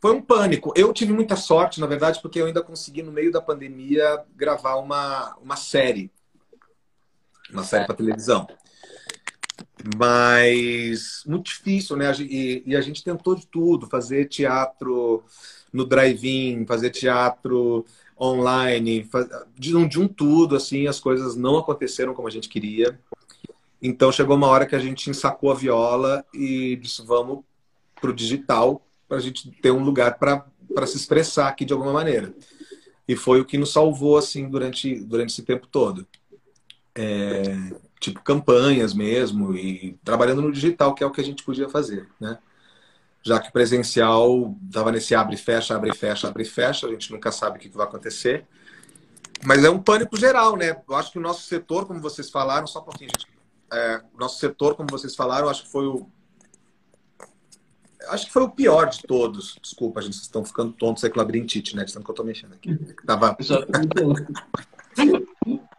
[0.00, 0.72] Foi um pânico.
[0.76, 4.76] Eu tive muita sorte, na verdade, porque eu ainda consegui, no meio da pandemia, gravar
[4.76, 6.10] uma, uma série.
[7.50, 8.46] Uma série para televisão.
[9.98, 12.10] Mas muito difícil, né?
[12.20, 15.22] E, e, a gente tentou de tudo: fazer teatro
[15.72, 17.84] no drive-in, fazer teatro
[18.18, 19.08] online,
[19.58, 22.98] de um, de um tudo, assim, as coisas não aconteceram como a gente queria.
[23.82, 27.44] Então chegou uma hora que a gente ensacou a viola e disse: vamos
[28.00, 31.92] para o digital para a gente ter um lugar para se expressar aqui de alguma
[31.92, 32.34] maneira.
[33.06, 36.06] E foi o que nos salvou assim durante, durante esse tempo todo.
[36.94, 37.42] É,
[38.00, 42.08] tipo campanhas mesmo e trabalhando no digital, que é o que a gente podia fazer,
[42.20, 42.38] né?
[43.22, 46.86] Já que o presencial estava nesse abre e fecha, abre e fecha, abre e fecha,
[46.86, 48.46] a gente nunca sabe o que vai acontecer.
[49.42, 50.76] Mas é um pânico geral, né?
[50.86, 53.26] Eu acho que o nosso setor, como vocês falaram, só um pouquinho, gente,
[53.72, 56.06] é, nosso setor, como vocês falaram, acho que foi o.
[58.08, 59.58] Acho que foi o pior de todos.
[59.60, 61.84] Desculpa, gente, vocês estão ficando tontos aí com labirintite, né?
[61.84, 62.76] De tanto que eu tô mexendo aqui.
[63.06, 63.34] Tava...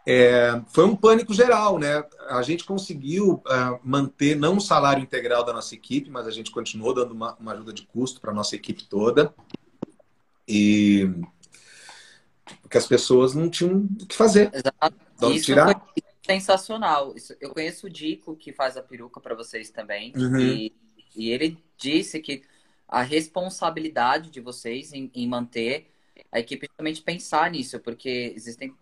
[0.06, 2.04] é, foi um pânico geral, né?
[2.28, 6.52] A gente conseguiu uh, manter não o salário integral da nossa equipe, mas a gente
[6.52, 9.34] continuou dando uma, uma ajuda de custo para a nossa equipe toda.
[10.46, 11.10] E
[12.62, 14.50] porque as pessoas não tinham o que fazer.
[14.54, 14.96] Exato.
[15.16, 15.84] Então, Isso tirar...
[16.24, 17.14] sensacional.
[17.40, 20.12] Eu conheço o Dico, que faz a peruca para vocês também.
[20.16, 20.38] Uhum.
[20.38, 20.72] E,
[21.16, 22.44] e, ele disse que
[22.86, 25.90] a responsabilidade de vocês em, em manter
[26.36, 28.74] a equipe realmente pensar nisso, porque existem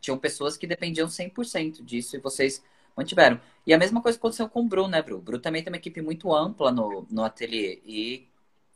[0.00, 2.62] tinham pessoas que dependiam 100% disso e vocês
[2.96, 3.40] mantiveram.
[3.66, 5.16] E a mesma coisa aconteceu com o Bru, né, Bru?
[5.16, 8.28] O Bru também tem uma equipe muito ampla no, no ateliê e,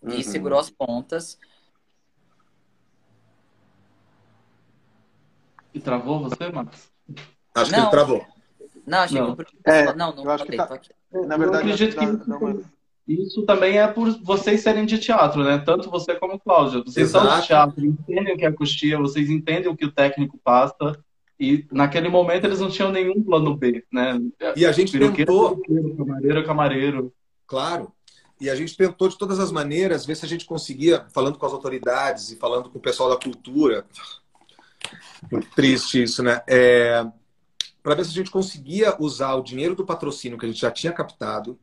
[0.03, 0.15] uhum.
[0.15, 1.39] e segurou as pontas.
[5.73, 6.91] E travou você, Max?
[7.55, 7.79] Acho não.
[7.79, 8.27] que ele travou.
[8.85, 9.37] Não, achei não.
[9.37, 9.73] que eu...
[9.73, 10.81] é, não, não, eu acho que tá...
[11.13, 12.05] Na verdade, eu acredito que
[13.07, 15.59] isso também é por vocês serem de teatro, né?
[15.59, 16.83] Tanto você como Cláudia.
[16.83, 17.27] Vocês Exato.
[17.27, 20.99] são de teatro, entendem o que é costia, vocês entendem o que o técnico passa.
[21.39, 24.19] E naquele momento eles não tinham nenhum plano B, né?
[24.57, 25.61] E a gente tentou.
[25.97, 27.13] Camareiro, camareiro.
[27.47, 27.93] Claro.
[28.41, 31.47] E a gente tentou de todas as maneiras ver se a gente conseguia, falando com
[31.47, 33.85] as autoridades e falando com o pessoal da cultura.
[35.31, 36.43] Muito triste isso, né?
[36.47, 37.05] É,
[37.83, 40.71] para ver se a gente conseguia usar o dinheiro do patrocínio que a gente já
[40.71, 41.59] tinha captado,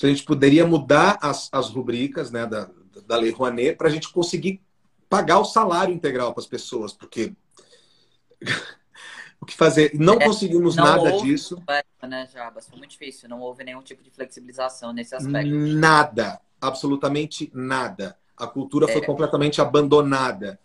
[0.00, 2.70] se a gente poderia mudar as, as rubricas né, da,
[3.06, 4.62] da Lei Rouanet para a gente conseguir
[5.10, 7.34] pagar o salário integral para as pessoas, porque
[9.38, 9.90] o que fazer?
[9.92, 11.62] Não é, conseguimos não nada houve, disso.
[12.02, 12.66] Né, Jabas?
[12.66, 15.50] Foi muito difícil, não houve nenhum tipo de flexibilização nesse aspecto.
[15.50, 18.16] Nada, absolutamente nada.
[18.38, 18.92] A cultura é.
[18.94, 20.58] foi completamente abandonada.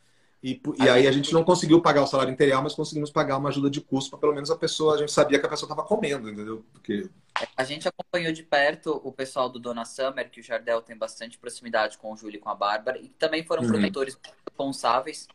[0.45, 3.49] E, e aí a gente não conseguiu pagar o salário integral, mas conseguimos pagar uma
[3.49, 5.81] ajuda de custo para pelo menos a pessoa, a gente sabia que a pessoa estava
[5.81, 6.63] comendo, entendeu?
[6.71, 7.09] Porque...
[7.57, 11.39] A gente acompanhou de perto o pessoal do Dona Summer, que o Jardel tem bastante
[11.39, 13.69] proximidade com o Júlio e com a Bárbara, e também foram uhum.
[13.69, 15.27] produtores responsáveis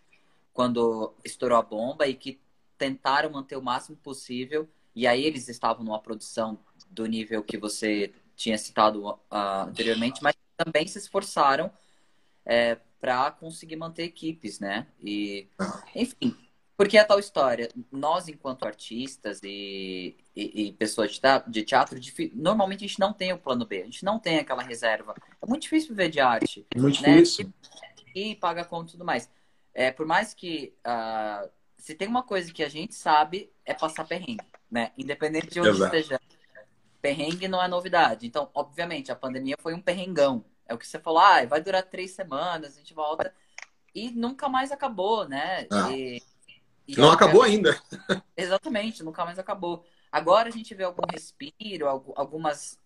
[0.52, 2.40] quando estourou a bomba e que
[2.78, 4.68] tentaram manter o máximo possível.
[4.94, 6.56] E aí eles estavam numa produção
[6.88, 9.18] do nível que você tinha citado uh,
[9.66, 11.68] anteriormente, mas também se esforçaram
[12.46, 14.86] é, para conseguir manter equipes, né?
[15.00, 15.48] E,
[15.94, 16.36] enfim,
[16.76, 17.68] porque é a tal história.
[17.90, 21.98] Nós, enquanto artistas e, e, e pessoas de teatro,
[22.34, 25.14] normalmente a gente não tem o plano B, a gente não tem aquela reserva.
[25.42, 26.66] É muito difícil viver de arte.
[26.76, 27.14] Muito né?
[27.16, 27.52] difícil.
[28.14, 29.30] E, e paga conta e tudo mais.
[29.74, 34.04] É, por mais que uh, se tem uma coisa que a gente sabe é passar
[34.04, 34.92] perrengue, né?
[34.96, 35.96] Independente de onde Exato.
[35.96, 36.20] esteja.
[37.00, 38.26] Perrengue não é novidade.
[38.26, 40.44] Então, obviamente, a pandemia foi um perrengão.
[40.70, 43.34] É o que você falou, ah, vai durar três semanas, a gente volta.
[43.92, 45.66] E nunca mais acabou, né?
[45.68, 45.90] Ah.
[45.90, 46.22] E,
[46.86, 47.76] e não acabou ainda.
[48.36, 49.84] Exatamente, nunca mais acabou.
[50.12, 52.78] Agora a gente vê algum respiro, algumas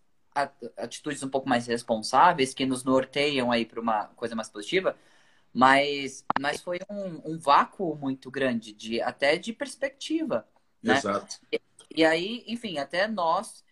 [0.79, 4.97] atitudes um pouco mais responsáveis que nos norteiam aí para uma coisa mais positiva,
[5.53, 10.49] mas, mas foi um, um vácuo muito grande, de até de perspectiva.
[10.83, 10.97] Né?
[10.97, 11.39] Exato.
[11.53, 11.61] E,
[11.97, 13.63] e, aí, enfim, até nós.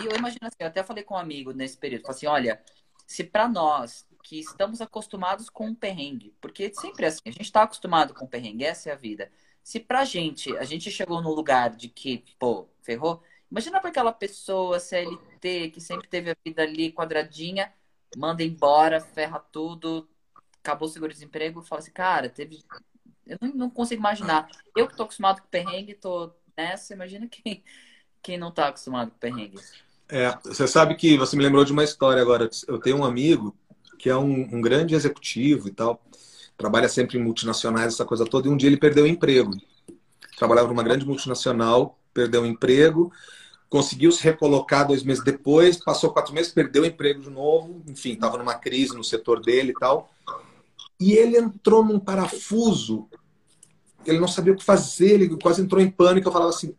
[0.00, 2.60] E eu imagino assim, eu até falei com um amigo nesse período, falei assim, olha,
[3.06, 7.42] se para nós que estamos acostumados com o perrengue, porque sempre é assim, a gente
[7.42, 9.30] está acostumado com o perrengue, essa é a vida.
[9.62, 14.12] Se pra gente, a gente chegou no lugar de que, pô, ferrou, imagina pra aquela
[14.12, 17.72] pessoa CLT que sempre teve a vida ali quadradinha,
[18.16, 20.08] manda embora, ferra tudo,
[20.64, 22.64] acabou o seguro-desemprego, fala assim, cara, teve.
[23.26, 24.50] Eu não, não, consigo imaginar.
[24.76, 27.62] Eu que tô acostumado com perrengue, tô nessa, imagina quem,
[28.22, 29.58] quem não tá acostumado com perrengue.
[30.08, 32.48] É, você sabe que você me lembrou de uma história agora.
[32.68, 33.56] Eu tenho um amigo
[33.98, 36.00] que é um, um grande executivo e tal
[36.56, 39.52] trabalha sempre em multinacionais, essa coisa toda, e um dia ele perdeu o emprego.
[40.36, 43.12] Trabalhava numa grande multinacional, perdeu o emprego,
[43.68, 48.12] conseguiu se recolocar dois meses depois, passou quatro meses, perdeu o emprego de novo, enfim,
[48.12, 50.10] estava numa crise no setor dele e tal.
[50.98, 53.08] E ele entrou num parafuso,
[54.06, 56.28] ele não sabia o que fazer, ele quase entrou em pânico.
[56.28, 56.74] Eu falava assim: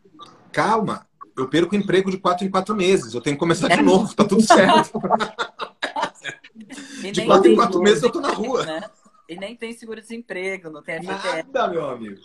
[0.54, 1.06] calma,
[1.38, 4.13] eu perco o emprego de quatro em quatro meses, eu tenho que começar de novo,
[4.15, 5.00] tá tudo certo.
[7.12, 8.65] de quatro em quatro meses eu tô na rua.
[8.65, 8.84] Né?
[9.28, 11.48] E nem tem seguro-desemprego, não tem FGTS.
[11.52, 12.21] Nada, meu amigo.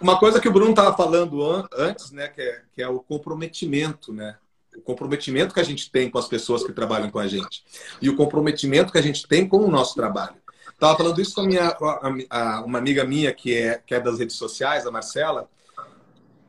[0.00, 3.00] Uma coisa que o Bruno estava falando an antes, né, que é, que é o
[3.00, 4.36] comprometimento, né?
[4.76, 7.64] O comprometimento que a gente tem com as pessoas que trabalham com a gente.
[8.00, 10.36] E o comprometimento que a gente tem com o nosso trabalho.
[10.70, 14.00] Estava falando isso com a minha, a, a, uma amiga minha que é, que é
[14.00, 15.48] das redes sociais, a Marcela.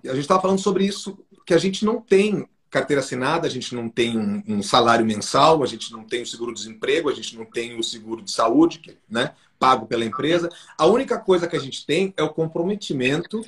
[0.07, 3.73] A gente estava falando sobre isso, que a gente não tem carteira assinada, a gente
[3.73, 7.45] não tem um, um salário mensal, a gente não tem o seguro-desemprego, a gente não
[7.45, 10.49] tem o seguro de saúde, que, né, pago pela empresa.
[10.77, 13.41] A única coisa que a gente tem é o comprometimento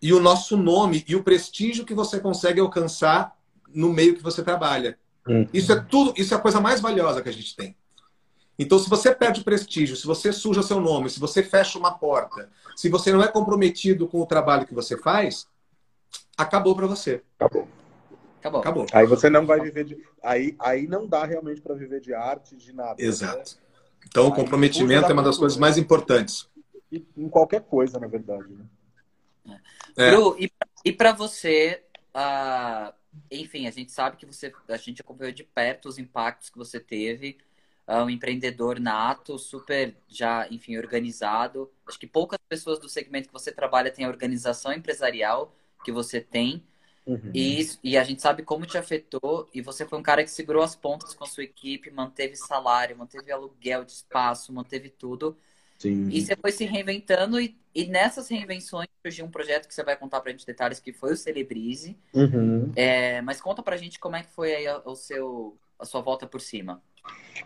[0.00, 3.36] e o nosso nome e o prestígio que você consegue alcançar
[3.74, 4.98] no meio que você trabalha.
[5.26, 5.46] Uhum.
[5.52, 7.76] Isso é tudo, isso é a coisa mais valiosa que a gente tem.
[8.58, 11.92] Então, se você perde o prestígio, se você suja seu nome, se você fecha uma
[11.92, 15.46] porta, se você não é comprometido com o trabalho que você faz,
[16.36, 17.22] acabou para você.
[17.38, 17.68] Acabou.
[18.40, 18.60] Acabou.
[18.60, 18.86] Acabou.
[18.92, 20.04] Aí você não vai viver de.
[20.22, 22.96] Aí, aí não dá realmente para viver de arte, de nada.
[22.98, 23.04] Né?
[23.04, 23.56] Exato.
[23.56, 23.62] Né?
[24.08, 26.48] Então, o comprometimento é uma das coisas mais importantes.
[26.90, 28.48] E, em qualquer coisa, na verdade.
[29.44, 29.60] Né?
[29.96, 30.10] É.
[30.10, 30.36] Bru,
[30.84, 31.82] e para você,
[32.14, 32.92] uh,
[33.30, 36.80] enfim, a gente sabe que você, a gente acompanhou de perto os impactos que você
[36.80, 37.38] teve.
[37.86, 41.70] Uh, um empreendedor nato, super já, enfim, organizado.
[41.86, 46.20] Acho que poucas pessoas do segmento que você trabalha têm a organização empresarial que você
[46.20, 46.62] tem.
[47.06, 47.30] Uhum.
[47.34, 49.48] E, e a gente sabe como te afetou.
[49.52, 52.96] E você foi um cara que segurou as pontas com a sua equipe, manteve salário,
[52.96, 55.36] manteve aluguel de espaço, manteve tudo.
[55.78, 56.08] Sim.
[56.10, 57.40] E você foi se reinventando.
[57.40, 60.92] E, e nessas reinvenções surgiu um projeto que você vai contar pra gente detalhes, que
[60.92, 61.96] foi o Celebrize.
[62.14, 62.70] Uhum.
[62.76, 66.26] É, mas conta pra gente como é que foi aí o seu, a sua volta
[66.26, 66.80] por cima.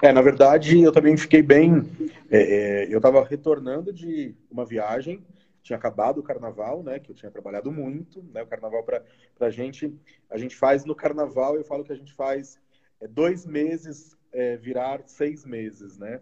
[0.02, 1.90] É, na verdade, eu também fiquei bem.
[2.30, 5.24] É, é, eu estava retornando de uma viagem
[5.66, 7.00] tinha acabado o carnaval, né?
[7.00, 8.42] Que eu tinha trabalhado muito, né?
[8.42, 9.02] O carnaval para
[9.40, 9.92] a gente,
[10.30, 12.60] a gente faz no carnaval, eu falo que a gente faz
[13.00, 16.20] é, dois meses é, virar seis meses, né?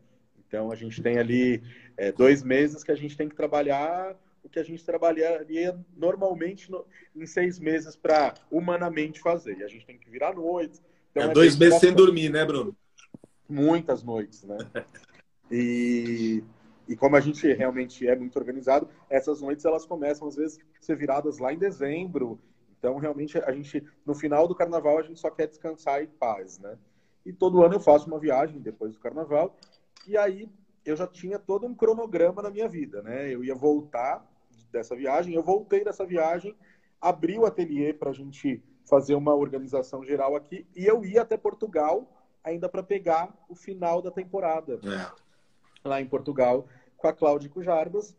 [0.48, 1.62] Então a gente tem ali
[1.96, 6.70] é, dois meses que a gente tem que trabalhar o que a gente trabalharia normalmente
[6.70, 9.58] no, em seis meses para humanamente fazer.
[9.58, 10.82] E a gente tem que virar noites.
[11.10, 12.76] Então, é dois meses sem dormir, né, Bruno?
[13.48, 14.56] Muitas noites, né?
[15.50, 16.42] E
[16.86, 20.84] e como a gente realmente é muito organizado, essas noites elas começam às vezes a
[20.84, 22.38] ser viradas lá em dezembro.
[22.78, 26.58] Então, realmente, a gente, no final do carnaval, a gente só quer descansar e paz,
[26.58, 26.76] né?
[27.24, 29.56] E todo ano eu faço uma viagem depois do carnaval.
[30.06, 30.50] E aí
[30.84, 33.32] eu já tinha todo um cronograma na minha vida, né?
[33.32, 34.22] Eu ia voltar
[34.70, 36.54] dessa viagem, eu voltei dessa viagem,
[37.00, 41.38] abri o ateliê para a gente fazer uma organização geral aqui e eu ia até
[41.38, 42.06] Portugal
[42.42, 44.78] ainda para pegar o final da temporada.
[44.84, 45.23] É
[45.84, 46.66] lá em Portugal
[46.96, 48.16] com a Cláudia e com o Jarbas.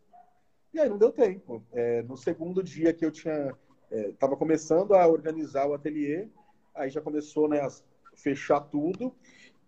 [0.72, 1.64] E aí não deu tempo.
[1.72, 3.54] É, no segundo dia que eu tinha
[3.90, 6.28] estava é, começando a organizar o ateliê,
[6.74, 9.14] aí já começou né, as, fechar tudo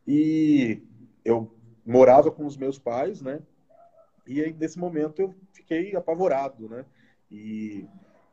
[0.07, 0.83] e
[1.25, 1.53] eu
[1.85, 3.41] morava com os meus pais, né?
[4.27, 6.85] E aí, nesse momento eu fiquei apavorado, né?
[7.31, 7.87] E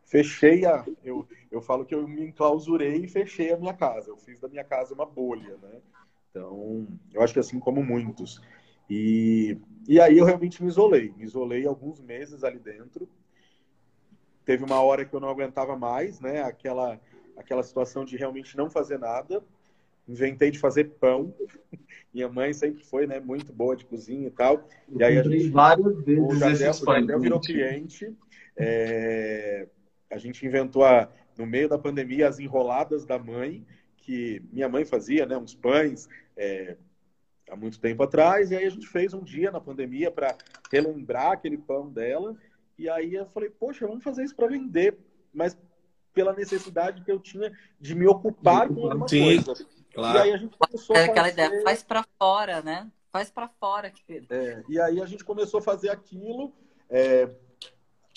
[0.04, 0.86] fechei a.
[1.04, 4.10] Eu, eu falo que eu me enclausurei e fechei a minha casa.
[4.10, 5.82] Eu fiz da minha casa uma bolha, né?
[6.30, 8.42] Então, eu acho que assim como muitos.
[8.90, 11.14] E, e aí eu realmente me isolei.
[11.18, 13.08] Me isolei alguns meses ali dentro.
[14.44, 16.44] Teve uma hora que eu não aguentava mais, né?
[16.44, 17.00] Aquela,
[17.36, 19.44] aquela situação de realmente não fazer nada.
[20.08, 21.34] Inventei de fazer pão.
[22.14, 23.20] Minha mãe sempre foi, né?
[23.20, 24.68] Muito boa de cozinha e tal.
[24.90, 28.16] Eu e aí a gente várias vezes o Jardel virou cliente.
[28.56, 29.68] É,
[30.10, 33.66] a gente inventou a, no meio da pandemia as enroladas da mãe,
[33.98, 35.36] que minha mãe fazia, né?
[35.38, 36.08] Uns pães.
[36.38, 36.78] É,
[37.50, 40.36] há muito tempo atrás, e aí a gente fez um dia na pandemia para
[40.72, 42.36] relembrar aquele pão dela,
[42.78, 44.98] e aí eu falei, poxa, vamos fazer isso para vender,
[45.34, 45.58] mas
[46.14, 49.66] pela necessidade que eu tinha de me ocupar com alguma Sim, coisa.
[49.94, 50.18] claro.
[50.18, 51.46] E aí a gente começou É a aquela fazer...
[51.46, 52.90] ideia, faz pra fora, né?
[53.12, 54.28] Faz pra fora, querido.
[54.34, 56.54] É, e aí a gente começou a fazer aquilo.
[56.90, 57.30] é,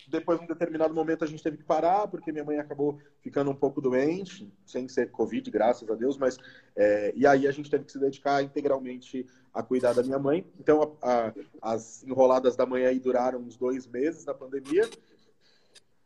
[0.08, 3.54] depois, num determinado momento, a gente teve que parar, porque minha mãe acabou ficando um
[3.54, 6.36] pouco doente, sem ser Covid, graças a Deus, mas.
[6.76, 10.46] é, e aí a gente teve que se dedicar integralmente a cuidar da minha mãe.
[10.58, 11.34] Então, a- a-
[11.74, 14.88] as enroladas da mãe aí duraram uns dois meses na pandemia.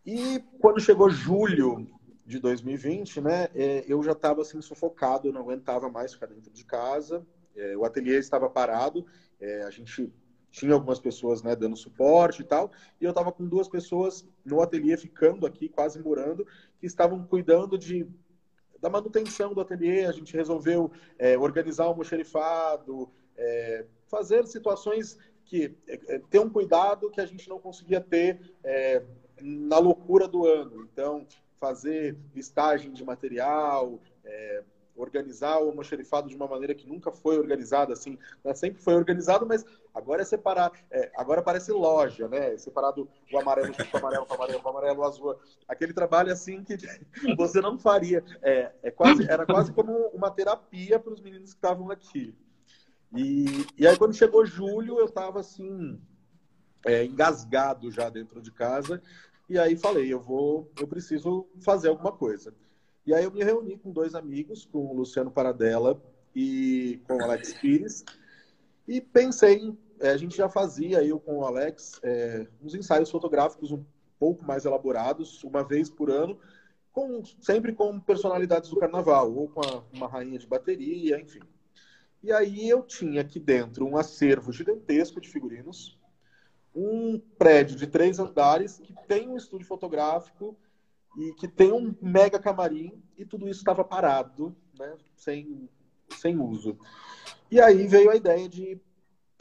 [0.05, 1.87] E quando chegou julho
[2.25, 6.51] de 2020, né, é, eu já estava assim sufocado, eu não aguentava mais ficar dentro
[6.51, 7.25] de casa.
[7.55, 9.05] É, o ateliê estava parado,
[9.39, 10.13] é, a gente
[10.53, 14.61] tinha algumas pessoas né, dando suporte e tal, e eu estava com duas pessoas no
[14.61, 16.47] ateliê ficando aqui, quase morando,
[16.79, 18.07] que estavam cuidando de
[18.81, 20.05] da manutenção do ateliê.
[20.05, 26.51] A gente resolveu é, organizar o almoxerifado, é, fazer situações que é, é, ter um
[26.51, 29.03] cuidado que a gente não conseguia ter é,
[29.41, 30.89] na loucura do ano.
[30.93, 34.65] Então, fazer listagem de material, é,
[34.97, 38.55] organizar o almoxerifado de uma maneira que nunca foi organizada, assim, né?
[38.55, 42.57] sempre foi organizado, mas agora é separar, é, agora parece loja, né?
[42.59, 46.77] Separado o amarelo o amarelo, o amarelo, o amarelo, o azul, aquele trabalho assim que
[47.37, 48.23] você não faria.
[48.43, 52.35] É, é quase, era quase como uma terapia para os meninos que estavam aqui.
[53.15, 56.01] E, e aí quando chegou julho, eu estava assim,
[56.87, 59.03] é, engasgado já dentro de casa,
[59.49, 62.55] e aí falei, eu vou, eu preciso fazer alguma coisa.
[63.05, 66.01] E aí eu me reuni com dois amigos, com o Luciano Paradella
[66.35, 68.05] e com o Alex Pires,
[68.87, 73.73] e pensei, é, a gente já fazia, eu com o Alex, é, uns ensaios fotográficos
[73.73, 73.85] um
[74.19, 76.39] pouco mais elaborados, uma vez por ano,
[76.93, 81.41] com, sempre com personalidades do carnaval, ou com a, uma rainha de bateria, enfim.
[82.23, 85.99] E aí eu tinha aqui dentro um acervo gigantesco de figurinos,
[86.75, 90.57] um prédio de três andares que tem um estúdio fotográfico
[91.17, 95.69] e que tem um mega camarim e tudo isso estava parado, né, sem,
[96.11, 96.79] sem uso.
[97.51, 98.81] E aí veio a ideia de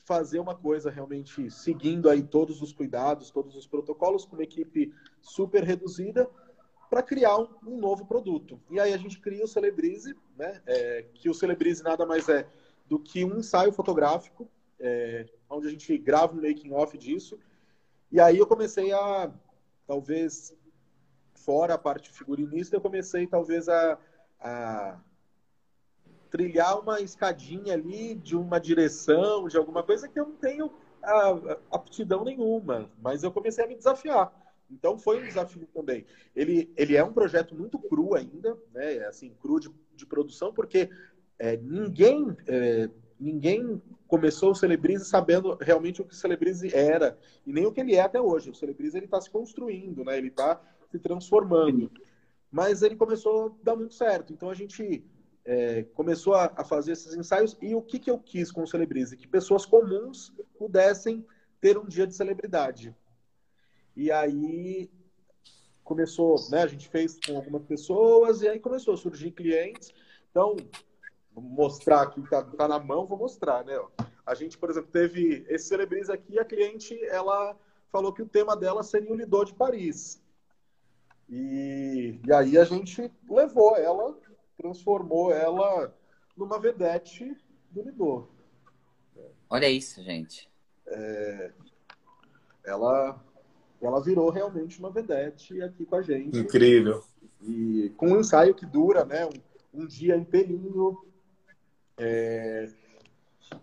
[0.04, 4.94] fazer uma coisa realmente seguindo aí todos os cuidados, todos os protocolos, com uma equipe
[5.22, 6.30] super reduzida,
[6.90, 8.60] para criar um, um, novo produto.
[8.70, 12.46] E aí a gente cria o Celebrize, né, é, que o Celebrize nada mais é
[12.86, 17.40] do que um ensaio fotográfico, é, onde a gente grava um making off disso.
[18.12, 19.32] E aí eu comecei a,
[19.88, 20.54] talvez,
[21.46, 23.98] fora a parte figurinista, eu comecei talvez a,
[24.40, 25.00] a
[26.30, 30.72] trilhar uma escadinha ali de uma direção, de alguma coisa que eu não tenho
[31.04, 34.32] a, aptidão nenhuma, mas eu comecei a me desafiar.
[34.70, 36.06] Então foi um desafio também.
[36.34, 39.06] Ele, ele é um projeto muito cru ainda, né?
[39.06, 40.90] Assim, cru de, de produção, porque
[41.38, 47.54] é, ninguém é, ninguém começou o Celebrize sabendo realmente o que o Celebrize era e
[47.54, 48.50] nem o que ele é até hoje.
[48.50, 50.18] O Celebrize ele está se construindo, né?
[50.18, 50.60] Ele está
[50.92, 51.92] se transformando.
[52.52, 54.34] Mas ele começou a dar muito certo.
[54.34, 55.04] Então a gente
[55.46, 58.68] é, começou a, a, fazer esses ensaios e o que, que eu quis com o
[58.68, 59.18] Celebrize?
[59.18, 61.26] Que pessoas comuns pudessem
[61.60, 62.96] ter um dia de celebridade.
[63.96, 64.90] E aí
[65.84, 66.64] começou, né?
[66.64, 69.94] A gente fez com algumas pessoas e aí começou a surgir clientes.
[70.30, 70.56] Então,
[71.34, 73.74] vou mostrar aqui, tá, tá na mão, vou mostrar, né?
[74.26, 77.58] A gente, por exemplo, teve esse Celebrize aqui, a cliente, ela
[77.92, 80.21] falou que o tema dela seria o Lido de Paris.
[81.32, 84.20] E, e aí a gente levou ela,
[84.58, 85.96] transformou ela
[86.36, 87.38] numa vedete
[87.70, 88.28] do Lido.
[89.50, 90.50] Olha isso, gente.
[90.86, 91.52] É,
[92.66, 93.24] ela,
[93.82, 96.38] ela virou realmente uma vedete aqui com a gente.
[96.38, 97.02] Incrível.
[97.42, 99.26] E com um ensaio que dura, né?
[99.26, 100.98] Um, um dia inteirinho.
[101.98, 102.70] É,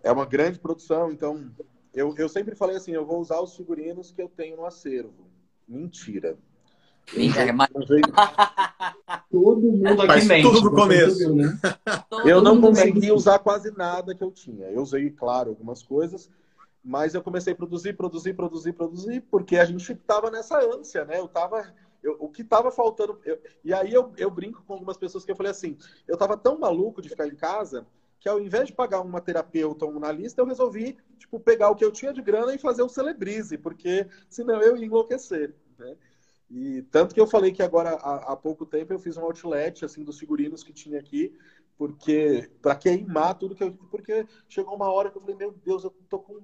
[0.01, 1.51] é uma grande produção, então
[1.93, 5.29] eu, eu sempre falei assim, eu vou usar os figurinos que eu tenho no acervo.
[5.67, 6.37] Mentira.
[7.55, 7.69] Mas...
[9.31, 10.41] Todo mundo aqui mente.
[10.43, 11.17] tudo do começo.
[11.17, 11.59] viu, né?
[12.25, 14.67] Eu não consegui usar quase nada que eu tinha.
[14.67, 16.29] Eu usei, claro, algumas coisas,
[16.83, 21.19] mas eu comecei a produzir, produzir, produzir, produzir, porque a gente estava nessa ânsia, né?
[21.19, 21.73] Eu tava.
[22.01, 23.19] eu- o que estava faltando.
[23.25, 26.37] eu- e aí eu, eu brinco com algumas pessoas que eu falei assim: eu estava
[26.37, 27.85] tão maluco de ficar em casa
[28.19, 31.75] que ao invés de pagar uma terapeuta ou um analista, eu resolvi tipo, pegar o
[31.75, 35.55] que eu tinha de grana e fazer o Celebrize, porque senão eu ia enlouquecer.
[35.77, 35.95] Né?
[36.49, 39.85] E tanto que eu falei que agora, há, há pouco tempo, eu fiz um outlet
[39.85, 41.37] assim, dos figurinos que tinha aqui,
[41.77, 43.71] porque para queimar tudo que eu.
[43.91, 46.41] Porque chegou uma hora que eu falei, meu Deus, eu tô com.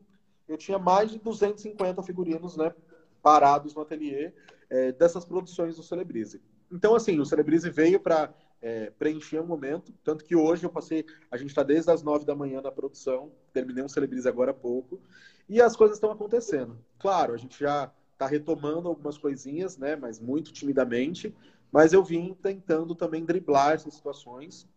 [0.47, 2.73] Eu tinha mais de 250 figurinos, né?
[3.21, 4.31] Parados no ateliê
[4.69, 6.41] é, dessas produções do Celebrize.
[6.71, 11.05] Então, assim, o Celebrize veio para é, preencher um momento, tanto que hoje eu passei,
[11.29, 14.53] a gente está desde as nove da manhã na produção, terminei um Celebrize agora há
[14.53, 14.99] pouco,
[15.47, 16.77] e as coisas estão acontecendo.
[16.97, 21.35] Claro, a gente já está retomando algumas coisinhas, né, mas muito timidamente,
[21.71, 24.67] mas eu vim tentando também driblar essas situações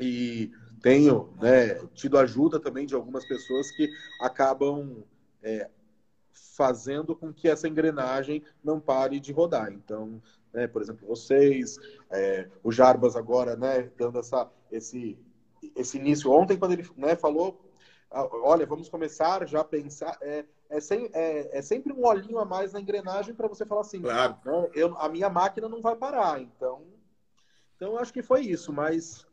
[0.00, 0.50] e
[0.82, 3.88] tenho né, tido ajuda também de algumas pessoas que
[4.20, 5.04] acabam
[5.42, 5.70] é,
[6.56, 9.72] fazendo com que essa engrenagem não pare de rodar.
[9.72, 10.20] Então,
[10.52, 11.78] né, por exemplo, vocês,
[12.10, 15.16] é, o Jarbas agora, né, dando essa, esse,
[15.76, 16.30] esse início.
[16.32, 17.60] Ontem, quando ele né, falou,
[18.10, 22.38] ah, olha, vamos começar já a pensar, é, é, sem, é, é sempre um olhinho
[22.38, 24.36] a mais na engrenagem para você falar assim, Claro.
[24.44, 26.40] né, eu, a minha máquina não vai parar.
[26.40, 26.86] Então,
[27.76, 29.26] então acho que foi isso, mas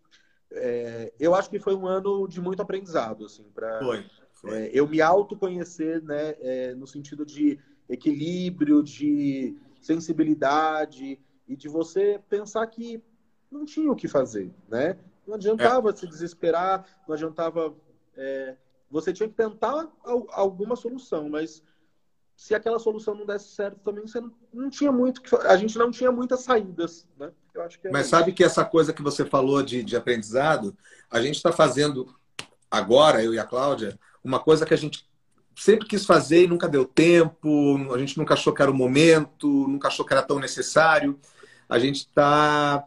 [0.51, 3.79] é, eu acho que foi um ano de muito aprendizado, assim, para
[4.45, 7.59] é, eu me autoconhecer, né, é, no sentido de
[7.89, 13.01] equilíbrio, de sensibilidade e de você pensar que
[13.51, 14.97] não tinha o que fazer, né?
[15.25, 17.73] Não adiantava se desesperar, não adiantava.
[18.17, 18.55] é,
[18.89, 21.63] você tinha que tentar al- alguma solução, mas
[22.35, 25.77] se aquela solução não desse certo também, você não, não tinha muito que A gente
[25.77, 27.31] não tinha muitas saídas, né?
[27.53, 28.11] Eu acho que era Mas isso.
[28.11, 30.75] sabe que essa coisa que você falou de, de aprendizado,
[31.09, 32.13] a gente está fazendo
[32.69, 35.09] agora, eu e a Cláudia, uma coisa que a gente
[35.55, 39.47] sempre quis fazer e nunca deu tempo, a gente nunca achou que era o momento,
[39.67, 41.17] nunca achou que era tão necessário.
[41.69, 42.85] A gente está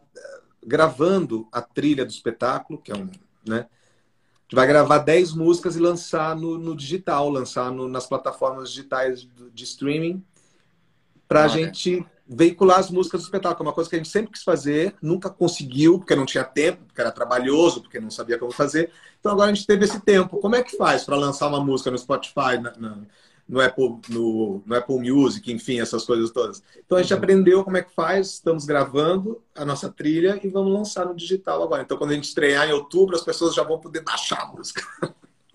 [0.63, 3.09] gravando a trilha do espetáculo, que é um.
[3.47, 3.67] Né?
[4.49, 8.69] A gente vai gravar 10 músicas e lançar no, no digital, lançar no- nas plataformas
[8.71, 10.23] digitais de streaming,
[11.27, 13.67] para a gente veicular as músicas do espetáculo.
[13.67, 16.83] É uma coisa que a gente sempre quis fazer, nunca conseguiu, porque não tinha tempo,
[16.87, 18.91] porque era trabalhoso, porque não sabia como fazer.
[19.19, 20.37] Então agora a gente teve esse tempo.
[20.39, 22.97] Como é que faz para lançar uma música no Spotify, na- na-
[23.49, 26.61] no, Apple, no, no Apple Music, enfim, essas coisas todas?
[26.85, 30.71] Então a gente aprendeu como é que faz, estamos gravando a nossa trilha e vamos
[30.71, 31.81] lançar no digital agora.
[31.81, 34.81] Então quando a gente estrear em outubro, as pessoas já vão poder baixar a música.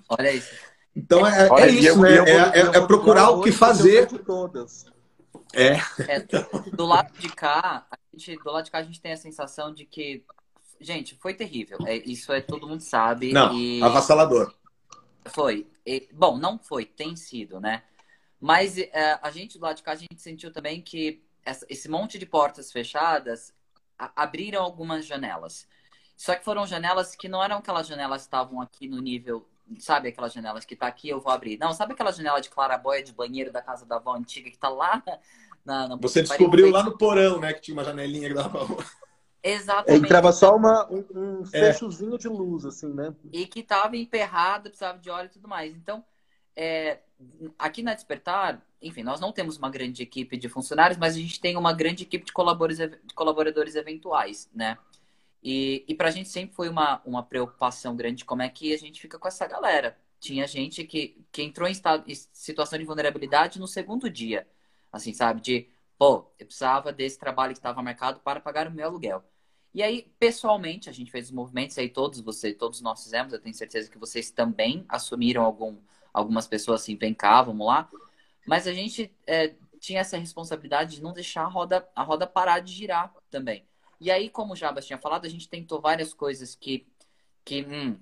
[0.08, 0.50] Olha isso.
[0.96, 2.18] Então é, Olha, é isso, eu- né?
[2.18, 4.06] eu É, eu é- vou é procurar o que fazer.
[4.24, 4.84] todas.
[5.52, 5.76] É,
[6.08, 6.20] É,
[6.72, 9.72] do lado de cá, a gente, do lado de cá a gente tem a sensação
[9.72, 10.24] de que,
[10.80, 11.78] gente, foi terrível.
[11.86, 13.32] É, isso é todo mundo sabe.
[13.32, 14.52] não, e avassalador.
[15.28, 15.66] foi.
[16.12, 17.82] Bom, não foi, tem sido, né?
[18.40, 21.88] Mas é, a gente do lado de cá a gente sentiu também que essa- esse
[21.88, 23.52] monte de portas fechadas
[23.98, 25.66] a- abriram algumas janelas.
[26.16, 30.08] Só que foram janelas que não eram aquelas janelas que estavam aqui no nível, sabe
[30.08, 31.58] aquelas janelas que tá aqui eu vou abrir.
[31.58, 34.68] Não, sabe aquela janela de clarabóia de banheiro da casa da avó antiga que tá
[34.68, 35.02] lá
[35.64, 36.30] na, na Você Paris?
[36.30, 38.84] descobriu lá no porão, né, que tinha uma janelinha que dava pra
[39.44, 40.04] Exatamente.
[40.06, 41.72] entrava só uma, um, um É.
[41.72, 43.14] fechozinho de luz, assim, né?
[43.30, 45.76] e que estava emperrada, precisava de óleo e tudo mais.
[45.76, 46.02] Então,
[46.56, 47.00] é,
[47.58, 51.40] aqui na Despertar, enfim, nós não temos uma grande equipe de funcionários, mas a gente
[51.40, 54.78] tem uma grande equipe de colaboradores, de colaboradores eventuais, né?
[55.42, 58.78] E, e para a gente sempre foi uma, uma preocupação grande como é que a
[58.78, 59.98] gente fica com essa galera.
[60.20, 64.48] Tinha gente que, que entrou em, estado, em situação de vulnerabilidade no segundo dia,
[64.90, 65.40] assim, sabe?
[65.42, 65.68] De,
[65.98, 69.22] pô, eu precisava desse trabalho que estava marcado para pagar o meu aluguel.
[69.74, 73.40] E aí, pessoalmente, a gente fez os movimentos aí, todos você, todos nós fizemos, eu
[73.40, 75.76] tenho certeza que vocês também assumiram algum,
[76.12, 77.90] algumas pessoas assim, vem cá, vamos lá.
[78.46, 82.60] Mas a gente é, tinha essa responsabilidade de não deixar a roda, a roda parar
[82.60, 83.66] de girar também.
[84.00, 86.86] E aí, como o Jabas tinha falado, a gente tentou várias coisas que,
[87.44, 87.98] que hum,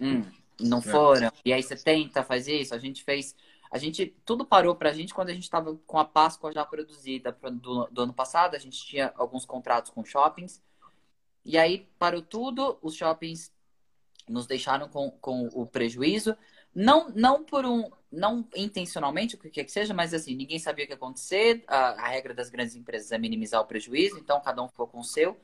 [0.00, 0.24] hum,
[0.60, 1.30] não foram.
[1.44, 2.74] E aí você tenta fazer isso.
[2.74, 3.34] A gente fez.
[3.70, 4.06] A gente.
[4.24, 7.86] Tudo parou pra gente quando a gente estava com a Páscoa já produzida pro- do,
[7.90, 8.54] do ano passado.
[8.54, 10.62] A gente tinha alguns contratos com shoppings.
[11.44, 13.52] E aí parou tudo, os shoppings
[14.28, 16.36] nos deixaram com, com o prejuízo.
[16.74, 17.90] Não, não por um.
[18.12, 21.62] Não intencionalmente, o que quer que seja, mas assim, ninguém sabia o que ia acontecer.
[21.68, 24.98] A, a regra das grandes empresas é minimizar o prejuízo, então cada um ficou com
[24.98, 25.38] o seu.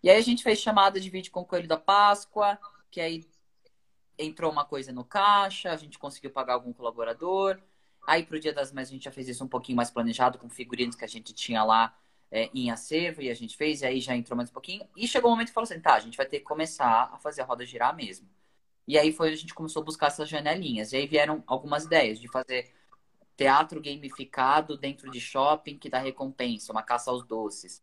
[0.00, 2.56] E aí a gente fez chamada de vídeo com o Coelho da Páscoa,
[2.88, 3.26] que aí
[4.16, 7.58] entrou uma coisa no caixa, a gente conseguiu pagar algum colaborador.
[8.06, 10.48] Aí pro Dia das Mães a gente já fez isso um pouquinho mais planejado, com
[10.48, 11.96] figurinos que a gente tinha lá
[12.34, 14.84] é, em acervo e a gente fez, e aí já entrou mais um pouquinho.
[14.96, 17.08] E chegou o um momento que falou assim: tá, a gente vai ter que começar
[17.12, 18.28] a fazer a roda girar mesmo.
[18.88, 20.92] E aí foi a gente começou a buscar essas janelinhas.
[20.92, 22.74] E aí vieram algumas ideias de fazer
[23.36, 27.80] teatro gamificado dentro de shopping que dá recompensa, uma caça aos doces.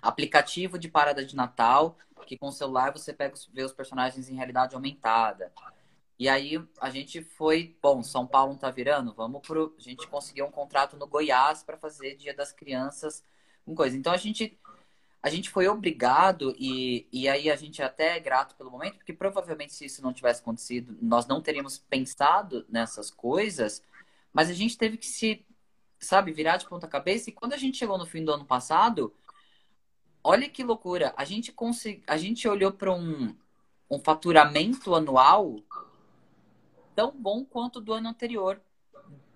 [0.00, 1.98] Aplicativo de parada de Natal,
[2.28, 5.52] que com o celular você pega vê os personagens em realidade aumentada.
[6.16, 10.06] E aí a gente foi, bom, São Paulo não tá virando, vamos pro, a gente
[10.06, 13.24] conseguiu um contrato no Goiás para fazer Dia das Crianças,
[13.64, 13.96] com coisa.
[13.96, 14.58] Então a gente
[15.22, 19.12] a gente foi obrigado e, e aí a gente até é grato pelo momento, porque
[19.12, 23.82] provavelmente se isso não tivesse acontecido, nós não teríamos pensado nessas coisas,
[24.34, 25.46] mas a gente teve que se,
[25.98, 29.14] sabe, virar de ponta cabeça e quando a gente chegou no fim do ano passado,
[30.22, 33.34] olha que loucura, a gente consegui, a gente olhou para um
[33.90, 35.60] um faturamento anual
[36.94, 38.60] tão bom quanto do ano anterior.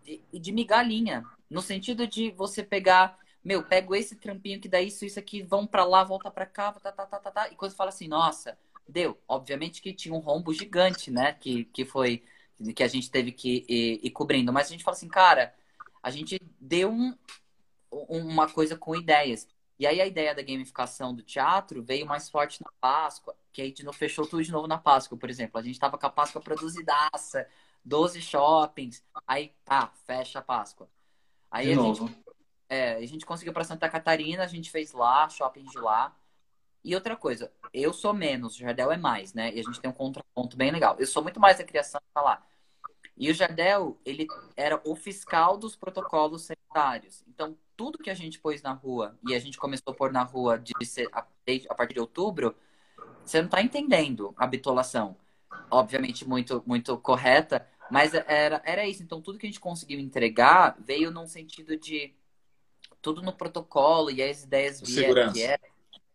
[0.07, 1.25] E de, de migalhinha.
[1.51, 3.19] No sentido de você pegar,
[3.49, 6.71] meu, pego esse trampinho que dá isso, isso aqui, vão para lá, volta para cá,
[6.73, 7.49] tá, tá, tá, tá, tá.
[7.49, 9.19] E quando fala assim, nossa, deu.
[9.27, 11.33] Obviamente que tinha um rombo gigante, né?
[11.33, 12.23] Que, que foi
[12.77, 14.53] que a gente teve que ir, ir cobrindo.
[14.53, 15.55] Mas a gente fala assim, cara,
[16.03, 17.17] a gente deu um,
[17.91, 19.49] uma coisa com ideias.
[19.79, 23.73] E aí a ideia da gamificação do teatro veio mais forte na Páscoa, que aí
[23.73, 25.59] de novo fechou tudo de novo na Páscoa, por exemplo.
[25.59, 27.49] A gente tava com a Páscoa produzidaça,
[27.83, 30.87] 12 shoppings, aí tá, fecha a Páscoa.
[31.51, 32.09] Aí de a novo.
[32.09, 32.28] gente,
[32.69, 36.15] é, a gente conseguiu para Santa Catarina, a gente fez lá, shoppings de lá.
[36.85, 39.53] E outra coisa, eu sou menos, o Jardel é mais, né?
[39.55, 40.97] E a gente tem um contraponto bem legal.
[40.99, 42.47] Eu sou muito mais da criação tá lá.
[43.17, 47.25] E o Jardel, ele era o fiscal dos protocolos sanitários.
[47.27, 50.23] Então, tudo que a gente pôs na rua e a gente começou a pôr na
[50.23, 50.73] rua de
[51.13, 52.55] a, partir de outubro,
[53.25, 55.17] você não está entendendo a bitolação.
[55.71, 59.03] Obviamente muito, muito correta, mas era, era isso.
[59.03, 62.15] Então, tudo que a gente conseguiu entregar veio num sentido de
[63.01, 65.33] tudo no protocolo e as ideias vieram.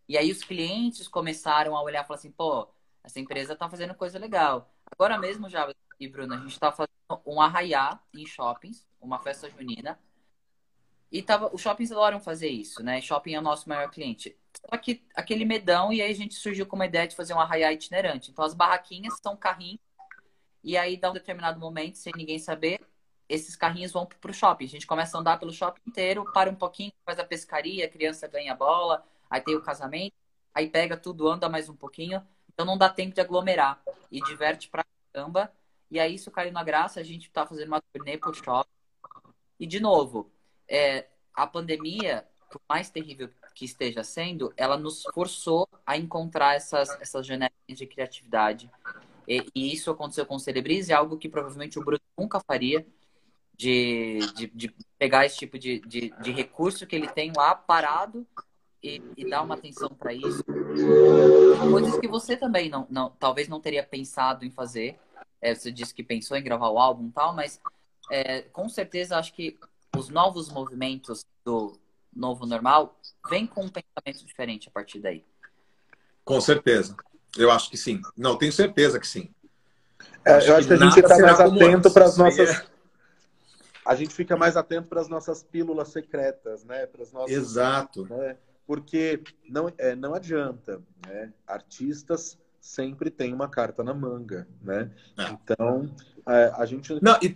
[0.07, 2.67] E aí os clientes começaram a olhar e falar assim, pô,
[3.03, 4.73] essa empresa está fazendo coisa legal.
[4.91, 5.67] Agora mesmo, já
[5.99, 6.91] e Bruno, a gente está fazendo
[7.25, 9.99] um arraiá em shoppings, uma festa junina,
[11.11, 12.99] e tava, os shoppings adoram fazer isso, né?
[12.99, 14.35] Shopping é o nosso maior cliente.
[14.67, 17.39] Só que aquele medão, e aí a gente surgiu com uma ideia de fazer um
[17.39, 18.31] arraiá itinerante.
[18.31, 19.79] Então as barraquinhas são carrinhos,
[20.63, 22.79] e aí dá um determinado momento, sem ninguém saber,
[23.27, 24.65] esses carrinhos vão para o shopping.
[24.65, 27.89] A gente começa a andar pelo shopping inteiro, para um pouquinho, faz a pescaria, a
[27.89, 30.13] criança ganha bola, aí tem o casamento,
[30.53, 32.21] aí pega tudo, anda mais um pouquinho.
[32.53, 33.81] Então não dá tempo de aglomerar.
[34.11, 35.51] E diverte pra caramba.
[35.89, 38.69] E aí isso caiu na graça, a gente tá fazendo uma turnê pro shopping.
[39.59, 40.31] E de novo,
[40.67, 46.89] é, a pandemia, por mais terrível que esteja sendo, ela nos forçou a encontrar essas,
[47.01, 48.69] essas janelas de criatividade.
[49.27, 52.85] E, e, isso aconteceu com o Celebrize, algo que provavelmente o Bruno nunca faria,
[53.55, 58.25] de, de, de pegar esse tipo de, de, de, recurso que ele tem lá parado
[58.81, 60.43] e, e dar uma atenção para isso.
[61.69, 64.99] Coisas que você também não, não, talvez não teria pensado em fazer.
[65.41, 67.61] É, você disse que pensou em gravar o álbum e tal, mas
[68.09, 69.57] é, com certeza acho que
[69.95, 71.77] os novos movimentos do
[72.15, 72.97] novo normal
[73.29, 75.23] vêm com um pensamento diferente a partir daí.
[76.23, 76.95] Com certeza.
[77.37, 78.01] Eu acho que sim.
[78.15, 79.29] Não, tenho certeza que sim.
[80.25, 82.72] É, acho eu acho que, que a gente está mais atento para as nossas.
[83.85, 83.91] É...
[83.91, 86.85] A gente fica mais atento para as nossas pílulas secretas, né?
[86.85, 88.05] Para as nossas, Exato.
[88.05, 88.37] Né?
[88.65, 91.33] Porque não, é, não adianta, né?
[91.45, 94.89] Artistas sempre têm uma carta na manga, né?
[95.17, 95.31] É.
[95.31, 95.93] Então,
[96.27, 96.97] é, a gente.
[97.01, 97.33] Não, e,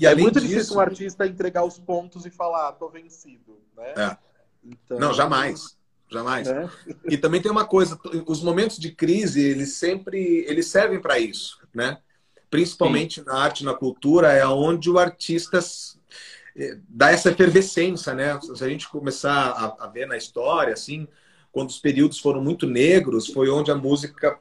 [0.00, 3.60] e é muito disso, difícil um artista entregar os pontos e falar, ah, tô vencido,
[3.76, 3.94] né?
[3.96, 4.16] É.
[4.64, 4.98] Então...
[4.98, 5.76] Não, jamais.
[6.10, 6.48] Jamais.
[6.48, 6.68] É.
[7.08, 11.58] E também tem uma coisa, os momentos de crise, eles sempre eles servem para isso,
[11.74, 11.98] né?
[12.50, 13.26] Principalmente Sim.
[13.26, 15.58] na arte, na cultura, é onde o artista
[16.56, 18.38] eh, dá essa efervescência, né?
[18.40, 21.06] Se a gente começar a, a ver na história, assim,
[21.52, 24.38] quando os períodos foram muito negros, foi onde a música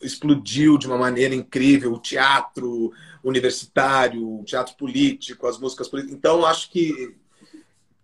[0.00, 6.16] explodiu de uma maneira incrível, o teatro universitário, o teatro político, as músicas políticas.
[6.16, 7.14] Então, acho que,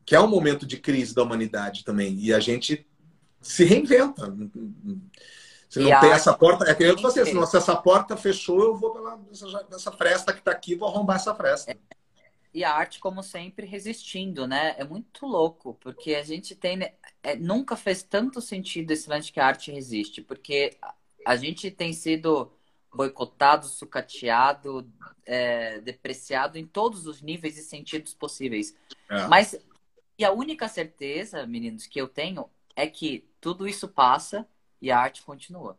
[0.05, 2.19] que é um momento de crise da humanidade também.
[2.19, 2.87] E a gente
[3.41, 4.35] se reinventa.
[5.75, 6.15] Se não e tem a...
[6.15, 9.21] essa porta, é que eu você, se, não, se essa porta fechou, eu vou pela
[9.73, 11.77] essa fresta que está aqui, vou arrombar essa fresta.
[12.53, 14.77] E a arte, como sempre, resistindo, né?
[14.79, 16.95] É muito louco, porque a gente tem.
[17.21, 20.77] É, nunca fez tanto sentido esse lance que a arte resiste, porque
[21.27, 22.53] a gente tem sido
[22.95, 24.89] boicotado, sucateado,
[25.27, 28.77] é, depreciado em todos os níveis e sentidos possíveis.
[29.11, 29.27] É.
[29.27, 29.59] Mas
[30.17, 34.47] e a única certeza, meninos, que eu tenho é que tudo isso passa
[34.85, 35.79] e a arte continua.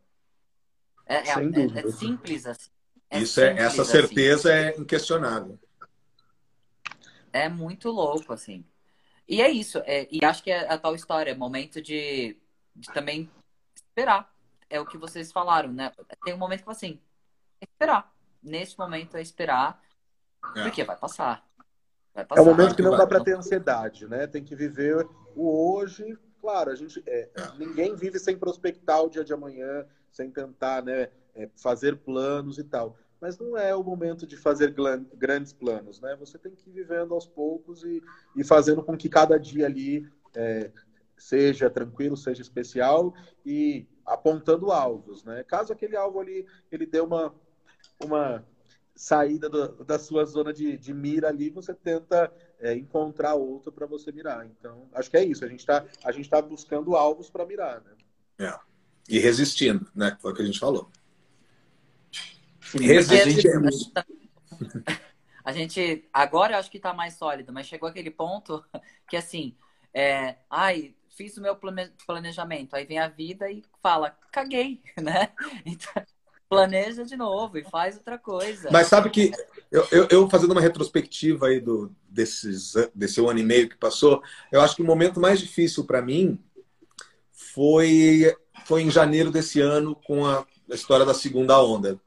[1.05, 2.71] É, é, é, é simples assim.
[3.07, 3.91] É isso é essa assim.
[3.91, 4.77] certeza assim.
[4.77, 5.59] é inquestionável.
[7.31, 8.65] É muito louco assim.
[9.27, 9.77] E é isso.
[9.85, 12.35] É, e acho que é a tal história, é momento de,
[12.75, 13.29] de também
[13.75, 14.33] esperar.
[14.67, 15.91] É o que vocês falaram, né?
[16.23, 16.99] Tem um momento que assim,
[17.61, 18.11] é esperar.
[18.41, 19.79] Neste momento é esperar,
[20.55, 20.63] é.
[20.63, 21.47] porque vai passar.
[22.11, 22.41] vai passar.
[22.41, 24.25] É um momento que não dá para ter ansiedade, né?
[24.25, 26.17] Tem que viver o hoje.
[26.45, 27.57] Claro, a gente é, é.
[27.57, 32.63] ninguém vive sem prospectar o dia de amanhã, sem tentar, né, é, fazer planos e
[32.63, 34.75] tal mas não é o momento de fazer
[35.15, 36.15] grandes planos, né?
[36.19, 38.03] Você tem que ir vivendo aos poucos e,
[38.35, 40.69] e fazendo com que cada dia ali é,
[41.17, 45.43] seja tranquilo, seja especial e apontando alvos, né?
[45.43, 47.33] Caso aquele alvo ali ele dê uma,
[48.03, 48.45] uma
[48.93, 53.85] saída do, da sua zona de, de mira ali, você tenta é, encontrar outro para
[53.85, 54.45] você mirar.
[54.45, 55.43] Então, acho que é isso.
[55.45, 57.91] A gente está a gente tá buscando alvos para mirar, né?
[58.39, 58.59] É.
[59.07, 60.17] E resistindo, né?
[60.21, 60.89] Foi o que a gente falou.
[62.73, 63.91] Resistimos.
[65.45, 68.65] A gente, agora eu acho que está mais sólido, mas chegou aquele ponto
[69.07, 69.55] que assim,
[69.93, 71.55] é, ai, fiz o meu
[72.07, 75.31] planejamento, aí vem a vida e fala, caguei, né?
[75.63, 76.03] Então,
[76.49, 78.69] planeja de novo e faz outra coisa.
[78.71, 79.31] Mas sabe que
[79.71, 84.21] eu, eu, eu, fazendo uma retrospectiva aí do, desses, desse ano e meio que passou,
[84.51, 86.39] eu acho que o momento mais difícil para mim
[87.31, 88.35] foi,
[88.65, 91.99] foi em janeiro desse ano com a, a história da segunda onda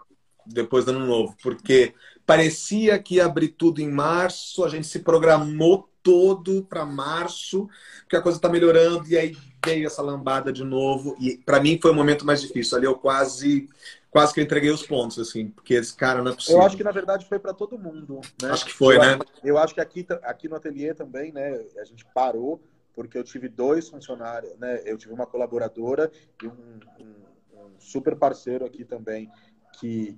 [0.47, 5.01] depois do ano novo, porque parecia que ia abrir tudo em março, a gente se
[5.01, 7.69] programou todo para março,
[8.01, 11.79] porque a coisa está melhorando, e aí veio essa lambada de novo, e para mim
[11.81, 12.79] foi o momento mais difícil.
[12.79, 13.69] Ali eu quase
[14.11, 16.61] quase que eu entreguei os pontos, assim, porque esse cara não é possível.
[16.61, 18.21] Eu acho que na verdade foi para todo mundo.
[18.43, 18.51] Né?
[18.51, 19.19] Acho que foi, eu, né?
[19.45, 22.63] Eu acho que aqui, aqui no ateliê também, né, a gente parou,
[22.95, 24.83] porque eu tive dois funcionários, né?
[24.85, 26.11] Eu tive uma colaboradora
[26.43, 29.31] e um, um, um super parceiro aqui também
[29.79, 30.17] que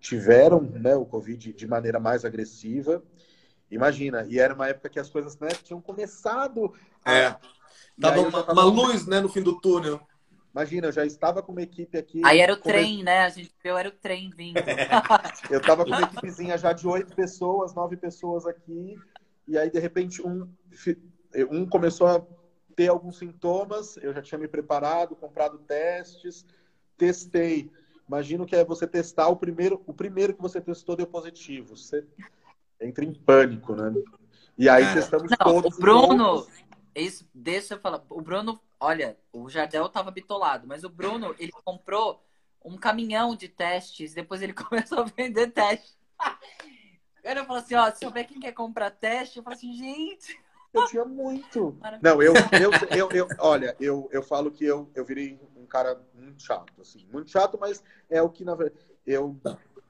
[0.00, 3.02] tiveram né, o Covid de maneira mais agressiva.
[3.70, 6.72] Imagina, e era uma época que as coisas né, tinham começado.
[7.04, 7.12] A...
[7.12, 7.36] É.
[8.00, 8.52] Tava uma, tava...
[8.52, 10.00] uma, luz né, no fim do túnel.
[10.52, 12.20] Imagina, eu já estava com uma equipe aqui.
[12.24, 13.20] Aí era o trem, né?
[13.20, 14.58] A gente viu, era o trem vindo.
[15.50, 18.98] eu estava com uma equipezinha já de oito pessoas, nove pessoas aqui.
[19.46, 20.50] E aí, de repente, um,
[21.50, 22.26] um começou a
[22.74, 23.96] ter alguns sintomas.
[23.98, 26.44] Eu já tinha me preparado, comprado testes,
[26.96, 27.70] testei
[28.08, 31.76] Imagino que é você testar o primeiro, o primeiro que você testou deu positivo.
[31.76, 32.06] Você
[32.80, 33.92] entra em pânico, né?
[34.56, 35.76] E aí testamos não, todos.
[35.76, 36.46] O Bruno,
[36.94, 38.02] isso, deixa eu falar.
[38.08, 42.22] O Bruno, olha, o Jardel tava bitolado, mas o Bruno, ele comprou
[42.64, 45.96] um caminhão de testes, depois ele começou a vender teste.
[47.24, 50.38] Eu falou assim, ó, se souber quem quer comprar teste, eu falo assim, gente.
[50.72, 51.78] Eu tinha muito.
[52.02, 56.42] Não, eu, eu, eu, eu, olha, eu, eu falo que eu, eu virei cara muito
[56.42, 59.38] chato, assim, muito chato, mas é o que na verdade eu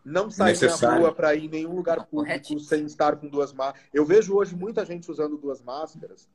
[0.05, 3.89] não saio na rua para ir em nenhum lugar público sem estar com duas máscaras.
[3.93, 6.29] Eu vejo hoje muita gente usando duas máscaras,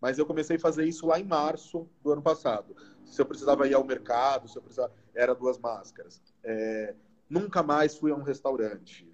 [0.00, 2.74] mas eu comecei a fazer isso lá em março do ano passado.
[3.04, 6.20] Se eu precisava ir ao mercado, se eu precisava, era duas máscaras.
[6.42, 6.94] É,
[7.28, 9.06] nunca mais fui a um restaurante.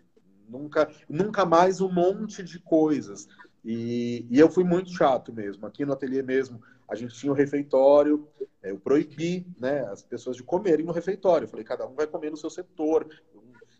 [0.49, 3.27] Nunca, nunca mais um monte de coisas.
[3.65, 5.67] E, e eu fui muito chato mesmo.
[5.67, 8.29] Aqui no ateliê mesmo, a gente tinha o um refeitório,
[8.63, 11.47] é, eu proibi né, as pessoas de comerem no refeitório.
[11.47, 13.09] Eu falei, cada um vai comer no seu setor.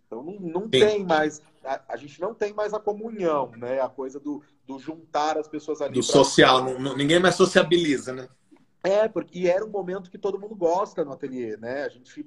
[0.07, 3.81] Então não, não tem mais, a, a, gente não tem mais a comunhão, né?
[3.81, 5.95] A coisa do, do juntar as pessoas ali.
[5.95, 8.29] Do social, não, ninguém mais sociabiliza, né?
[8.83, 11.85] É, porque e era um momento que todo mundo gosta no ateliê, né?
[11.85, 12.25] A gente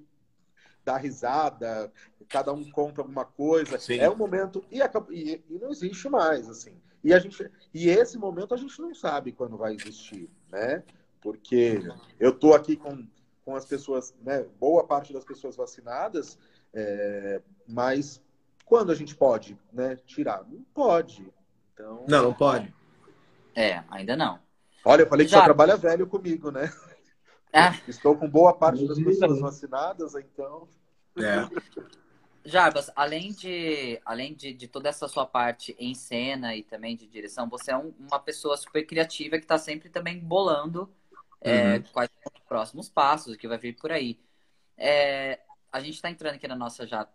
[0.84, 1.92] dá risada,
[2.28, 3.80] cada um compra alguma coisa.
[3.80, 3.98] Sim.
[3.98, 6.76] É um momento e, e, e não existe mais, assim.
[7.04, 10.84] E, a gente, e esse momento a gente não sabe quando vai existir, né?
[11.22, 11.82] Porque
[12.20, 13.08] eu estou aqui com,
[13.46, 14.46] com as pessoas, né?
[14.60, 16.38] Boa parte das pessoas vacinadas,
[16.74, 18.22] é, mas
[18.70, 20.46] quando a gente pode né, tirar?
[20.48, 21.28] Não pode.
[21.74, 22.06] Então...
[22.08, 22.72] Não, não pode.
[23.56, 24.40] É, ainda não.
[24.86, 25.40] Olha, eu falei que Já...
[25.40, 26.72] só trabalha velho comigo, né?
[27.52, 27.74] É.
[27.88, 30.68] Estou com boa parte das pessoas vacinadas, então.
[31.18, 31.50] É.
[32.46, 37.08] Jarbas, além de, além de, de toda essa sua parte em cena e também de
[37.08, 40.94] direção, você é um, uma pessoa super criativa que está sempre também bolando
[41.42, 41.84] é, uhum.
[41.92, 44.20] quais são os próximos passos, o que vai vir por aí.
[44.78, 45.40] É,
[45.72, 47.08] a gente está entrando aqui na nossa já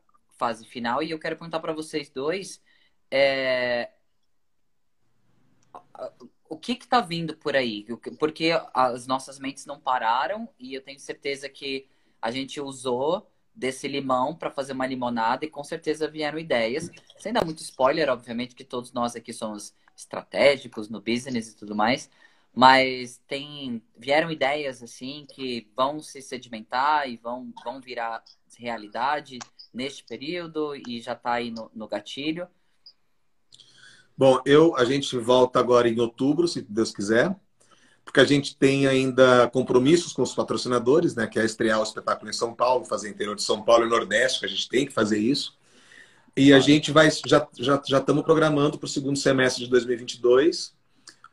[0.44, 2.62] fase final e eu quero perguntar para vocês dois
[3.10, 3.90] é,
[6.48, 7.86] o que está vindo por aí?
[8.18, 11.88] Porque as nossas mentes não pararam e eu tenho certeza que
[12.20, 16.90] a gente usou desse limão para fazer uma limonada e com certeza vieram ideias.
[17.18, 21.74] Sem dar muito spoiler, obviamente, que todos nós aqui somos estratégicos no business e tudo
[21.74, 22.10] mais,
[22.52, 28.22] mas tem vieram ideias assim que vão se sedimentar e vão, vão virar
[28.58, 29.38] realidade
[29.74, 32.46] neste período e já está aí no, no gatilho.
[34.16, 37.34] Bom, eu a gente volta agora em outubro, se Deus quiser,
[38.04, 41.26] porque a gente tem ainda compromissos com os patrocinadores, né?
[41.26, 44.40] Que é estrear o espetáculo em São Paulo, fazer interior de São Paulo e Nordeste,
[44.40, 45.58] que a gente tem que fazer isso.
[46.36, 50.74] E a gente vai já já já estamos programando para o segundo semestre de 2022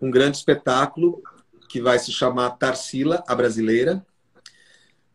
[0.01, 1.21] um grande espetáculo
[1.69, 4.05] que vai se chamar Tarsila, a Brasileira,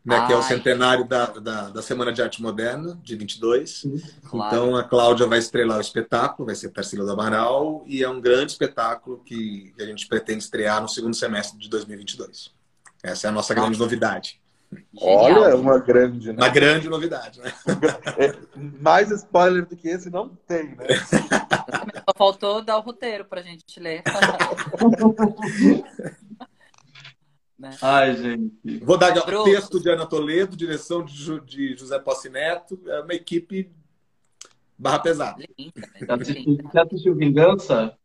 [0.07, 3.87] né, que é o centenário da, da, da, Semana de Arte Moderna, de 22.
[4.31, 4.55] Claro.
[4.55, 8.21] Então, a Cláudia vai estrelar o espetáculo, vai ser Tarsila do Amaral, e é um
[8.21, 12.55] grande espetáculo que, a gente pretende estrear no segundo semestre de 2022.
[13.03, 13.83] Essa é a nossa grande Nossa.
[13.83, 14.41] novidade.
[15.01, 16.39] Olha, uma grande, né?
[16.39, 17.53] Uma grande novidade, né?
[18.19, 18.35] É,
[18.81, 20.87] mais spoiler do que esse não tem, né?
[22.09, 24.03] Só faltou dar o roteiro pra gente ler.
[27.59, 27.77] Né?
[27.81, 28.79] Ai, gente.
[28.83, 32.79] Vou dar o texto de Ana Toledo, direção de, de José Posse Neto.
[32.87, 33.73] É uma equipe
[34.79, 35.43] barra pesada.
[36.19, 37.97] Você assistiu Vingança?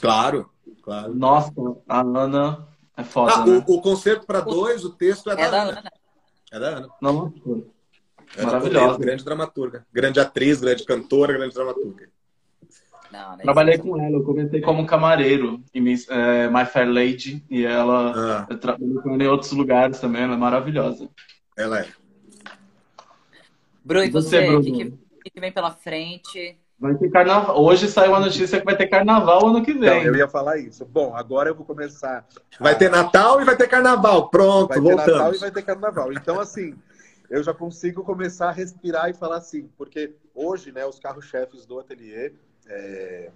[0.00, 0.50] Claro,
[0.82, 1.14] claro.
[1.14, 1.52] Nossa,
[1.88, 3.32] a Ana é foda.
[3.32, 3.64] Ah, né?
[3.66, 5.70] o, o, concerto para dois, o texto é, é da, da Ana.
[5.70, 5.92] Ana.
[6.50, 6.88] É da Ana.
[7.00, 7.32] Nossa.
[8.42, 8.98] Maravilhosa.
[8.98, 9.86] Grande dramaturga.
[9.92, 12.10] Grande atriz, grande cantora, grande dramaturga.
[13.12, 16.88] Não, não é Trabalhei com ela, eu comecei como camareiro em Miss, é, My Fair
[16.88, 18.46] Lady e ela ah.
[19.02, 21.08] com ela em outros lugares também, ela é maravilhosa.
[21.56, 21.88] Ela é.
[23.84, 26.58] Bruno, e você, o que, que, que, vem pela frente?
[26.78, 27.60] Vai ter carnaval.
[27.60, 30.00] Hoje saiu a notícia que vai ter carnaval ano que vem.
[30.00, 30.84] Então, eu ia falar isso.
[30.84, 32.24] Bom, agora eu vou começar.
[32.60, 34.28] Vai ter Natal e vai ter carnaval.
[34.28, 35.04] Pronto, vai voltamos.
[35.04, 36.12] Vai ter Natal e vai ter carnaval.
[36.12, 36.74] Então, assim,
[37.28, 41.78] eu já consigo começar a respirar e falar assim, porque hoje, né, os carros-chefes do
[41.80, 42.32] ateliê
[42.68, 43.30] é,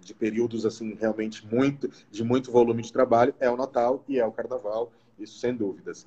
[0.00, 4.26] de períodos assim realmente muito de muito volume de trabalho é o Natal e é
[4.26, 6.06] o Carnaval, isso sem dúvidas.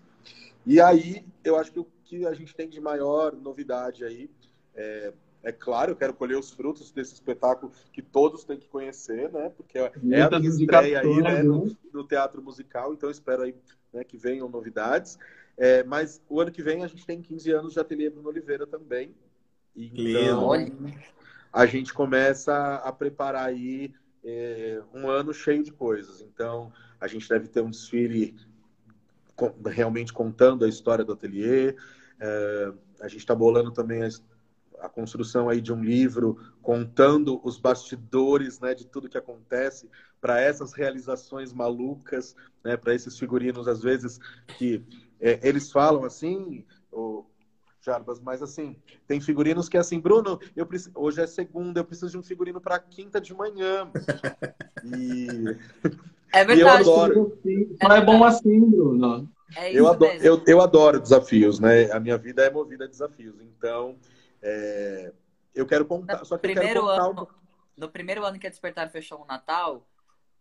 [0.65, 4.29] E aí eu acho que o que a gente tem de maior novidade aí
[4.75, 5.13] é,
[5.43, 9.51] é claro, eu quero colher os frutos desse espetáculo que todos têm que conhecer, né?
[9.55, 11.43] Porque é a minha estreia aí, né?
[11.43, 13.55] No, no, teatro musical, então espero aí
[13.93, 15.17] né, que venham novidades.
[15.57, 18.65] É, mas o ano que vem a gente tem 15 anos de Ateliê Bruno Oliveira
[18.67, 19.13] também.
[19.75, 20.51] Então,
[21.55, 23.93] a gente começa a preparar aí
[24.25, 26.19] é, um ano cheio de coisas.
[26.19, 28.35] Então, a gente deve ter um desfile
[29.37, 31.73] com, realmente contando a história do ateliê.
[32.19, 34.09] É, a gente está bolando também a,
[34.81, 39.89] a, construção aí de um livro contando os bastidores né, de tudo que acontece
[40.19, 42.35] para essas realizações malucas,
[42.65, 44.19] né, para esses figurinos, às vezes,
[44.57, 44.83] que
[45.21, 46.65] é, eles falam assim,
[47.85, 48.75] Jarbas, mas assim,
[49.07, 52.23] tem figurinos que é assim, Bruno, eu preciso, hoje é segunda, eu preciso de um
[52.23, 53.89] figurino para quinta de manhã.
[54.87, 55.27] E
[56.31, 56.59] é verdade.
[56.59, 57.39] E eu adoro.
[57.79, 59.27] É não é bom assim, Bruno.
[59.55, 61.91] É eu, adoro, eu, eu, adoro desafios, né?
[61.91, 63.35] A minha vida é movida a desafios.
[63.41, 63.97] Então,
[64.43, 65.11] é,
[65.55, 66.19] eu quero contar.
[66.19, 67.27] No só que primeiro eu quero contar ano,
[67.75, 69.87] No primeiro ano que a Despertar fechou o Natal,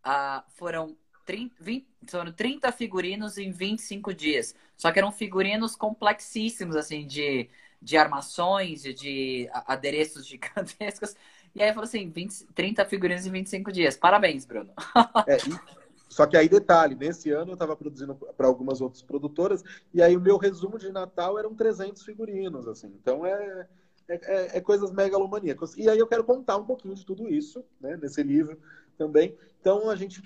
[0.03, 0.95] ah, foram
[1.25, 4.55] 30, 20, foram 30 figurinos em 25 dias.
[4.77, 7.49] Só que eram figurinos complexíssimos, assim, de,
[7.81, 11.15] de armações, de, de adereços gigantescos.
[11.55, 13.97] E aí falou assim, 20, 30 figurinos em 25 dias.
[13.97, 14.73] Parabéns, Bruno.
[15.27, 19.65] É, e, só que aí, detalhe, nesse ano eu estava produzindo para algumas outras produtoras,
[19.93, 22.87] e aí o meu resumo de Natal eram 300 figurinos, assim.
[23.03, 23.67] Então é,
[24.09, 25.77] é, é, é coisas megalomaníacas.
[25.77, 28.57] E aí eu quero contar um pouquinho de tudo isso, né, nesse livro
[28.97, 29.37] também.
[29.61, 30.23] Então a gente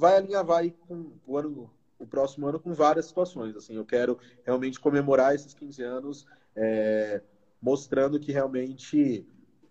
[0.00, 3.54] vai alinhavar com o ano, o próximo ano com várias situações.
[3.54, 6.26] Assim, eu quero realmente comemorar esses 15 anos,
[6.56, 7.20] é,
[7.60, 9.26] mostrando que realmente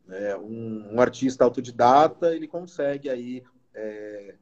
[0.08, 4.36] é, um, um, artista autodidata ele consegue aí é,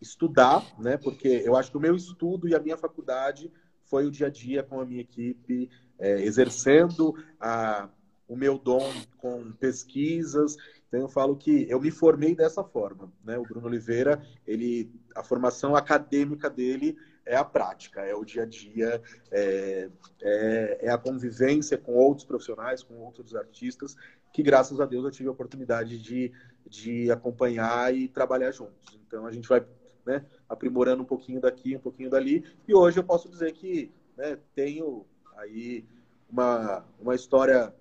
[0.00, 0.96] estudar, né?
[0.96, 3.52] Porque eu acho que o meu estudo e a minha faculdade
[3.82, 7.88] foi o dia a dia com a minha equipe, é, exercendo a,
[8.28, 8.88] o meu dom
[9.18, 10.56] com pesquisas
[10.90, 13.38] então eu falo que eu me formei dessa forma, né?
[13.38, 18.46] O Bruno Oliveira, ele, a formação acadêmica dele é a prática, é o dia a
[18.46, 19.88] dia, é,
[20.20, 23.96] é, é, a convivência com outros profissionais, com outros artistas,
[24.32, 26.32] que graças a Deus eu tive a oportunidade de,
[26.66, 28.98] de acompanhar e trabalhar juntos.
[29.06, 29.64] Então a gente vai
[30.04, 34.38] né, aprimorando um pouquinho daqui, um pouquinho dali, e hoje eu posso dizer que né,
[34.54, 35.06] tenho
[35.36, 35.84] aí
[36.28, 37.74] uma, uma história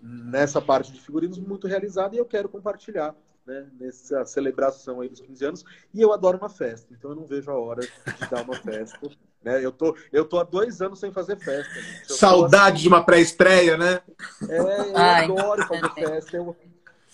[0.00, 3.14] nessa parte de figurinos muito realizada e eu quero compartilhar
[3.48, 5.64] né, nessa celebração aí dos 15 anos.
[5.94, 8.98] E eu adoro uma festa, então eu não vejo a hora de dar uma festa.
[9.40, 9.64] Né?
[9.64, 11.72] Eu, tô, eu tô há dois anos sem fazer festa.
[12.12, 12.82] Saudade assim...
[12.82, 14.02] de uma pré-estreia, né?
[14.48, 14.66] É, eu
[14.98, 16.36] Ai, adoro fazer festa.
[16.36, 16.56] Eu,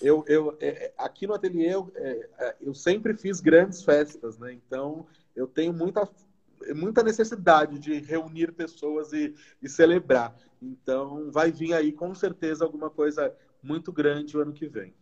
[0.01, 4.55] eu, eu, é, aqui no ateliê eu, é, é, eu sempre fiz grandes festas, né?
[4.55, 5.07] Então
[5.37, 6.09] eu tenho muita
[6.75, 10.35] muita necessidade de reunir pessoas e, e celebrar.
[10.63, 14.95] Então, vai vir aí com certeza alguma coisa muito grande o ano que vem.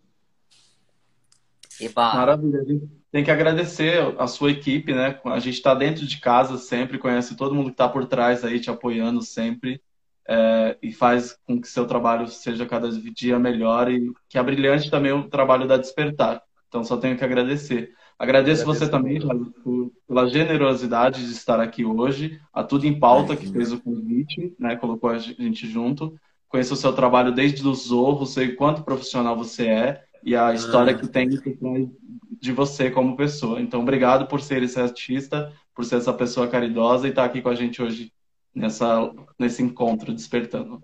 [1.85, 2.15] Eba.
[2.15, 2.61] Maravilha.
[2.61, 5.21] A gente tem que agradecer a sua equipe, né?
[5.25, 8.59] A gente está dentro de casa sempre, conhece todo mundo que está por trás aí,
[8.59, 9.81] te apoiando sempre.
[10.29, 14.89] É, e faz com que seu trabalho seja cada dia melhor e que é brilhante
[14.89, 16.41] também o trabalho da Despertar.
[16.69, 17.93] Então, só tenho que agradecer.
[18.19, 23.35] Agradeço, Agradeço você também por, pela generosidade de estar aqui hoje, a Tudo em Pauta,
[23.37, 26.15] que fez o convite, né, colocou a gente junto.
[26.49, 30.95] Conheço o seu trabalho desde o Zorro, sei quanto profissional você é e a história
[30.95, 30.99] ah.
[30.99, 33.61] que tem de você como pessoa.
[33.61, 37.49] Então, obrigado por ser esse artista, por ser essa pessoa caridosa e estar aqui com
[37.49, 38.13] a gente hoje
[38.55, 40.83] nessa, nesse encontro despertando.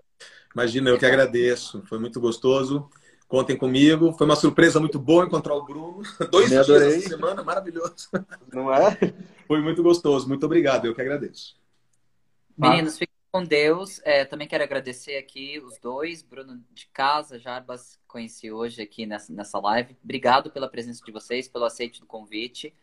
[0.53, 1.83] Imagina, eu que agradeço.
[1.85, 2.89] Foi muito gostoso.
[3.27, 4.13] Contem comigo.
[4.13, 6.01] Foi uma surpresa muito boa encontrar o Bruno.
[6.31, 8.09] Dois dias essa semana, maravilhoso.
[8.51, 8.97] Não é?
[9.47, 10.27] Foi muito gostoso.
[10.27, 10.85] Muito obrigado.
[10.85, 11.55] Eu que agradeço.
[12.57, 14.01] Meninos, fiquem com Deus.
[14.03, 19.31] É, também quero agradecer aqui os dois, Bruno de casa, Jarbas, conheci hoje aqui nessa,
[19.31, 19.95] nessa live.
[20.03, 22.73] Obrigado pela presença de vocês, pelo aceite do convite.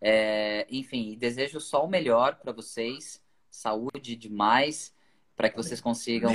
[0.00, 4.94] É, enfim, desejo só o melhor para vocês, saúde demais,
[5.36, 6.32] para que vocês consigam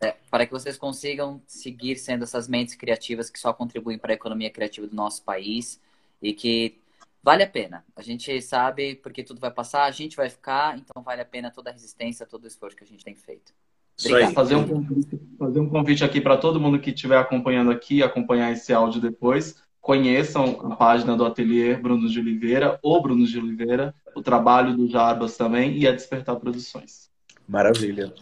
[0.00, 4.14] é, para que vocês consigam seguir sendo essas mentes criativas que só contribuem para a
[4.14, 5.80] economia criativa do nosso país
[6.20, 6.78] e que
[7.24, 7.82] vale a pena.
[7.96, 11.50] A gente sabe porque tudo vai passar, a gente vai ficar, então vale a pena
[11.50, 13.52] toda a resistência, todo o esforço que a gente tem feito.
[13.98, 14.34] Obrigado.
[14.34, 18.52] Fazer um convite, fazer um convite aqui para todo mundo que estiver acompanhando aqui, acompanhar
[18.52, 19.62] esse áudio depois.
[19.80, 24.88] Conheçam a página do Ateliê Bruno de Oliveira, ou Bruno de Oliveira, o trabalho do
[24.88, 27.10] Jarbas também e a Despertar Produções.
[27.48, 28.12] Maravilha.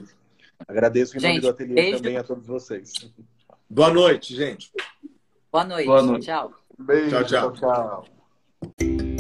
[0.69, 1.97] Agradeço em nome do ateliê beijo.
[1.99, 2.93] também a todos vocês.
[3.69, 4.71] Boa noite, gente.
[5.51, 5.87] Boa noite.
[5.87, 6.27] Boa noite.
[6.27, 6.53] Tchau.
[6.79, 7.11] Beijo.
[7.11, 7.25] tchau.
[7.25, 7.53] tchau.
[7.53, 8.22] tchau.
[8.63, 9.12] Thank you.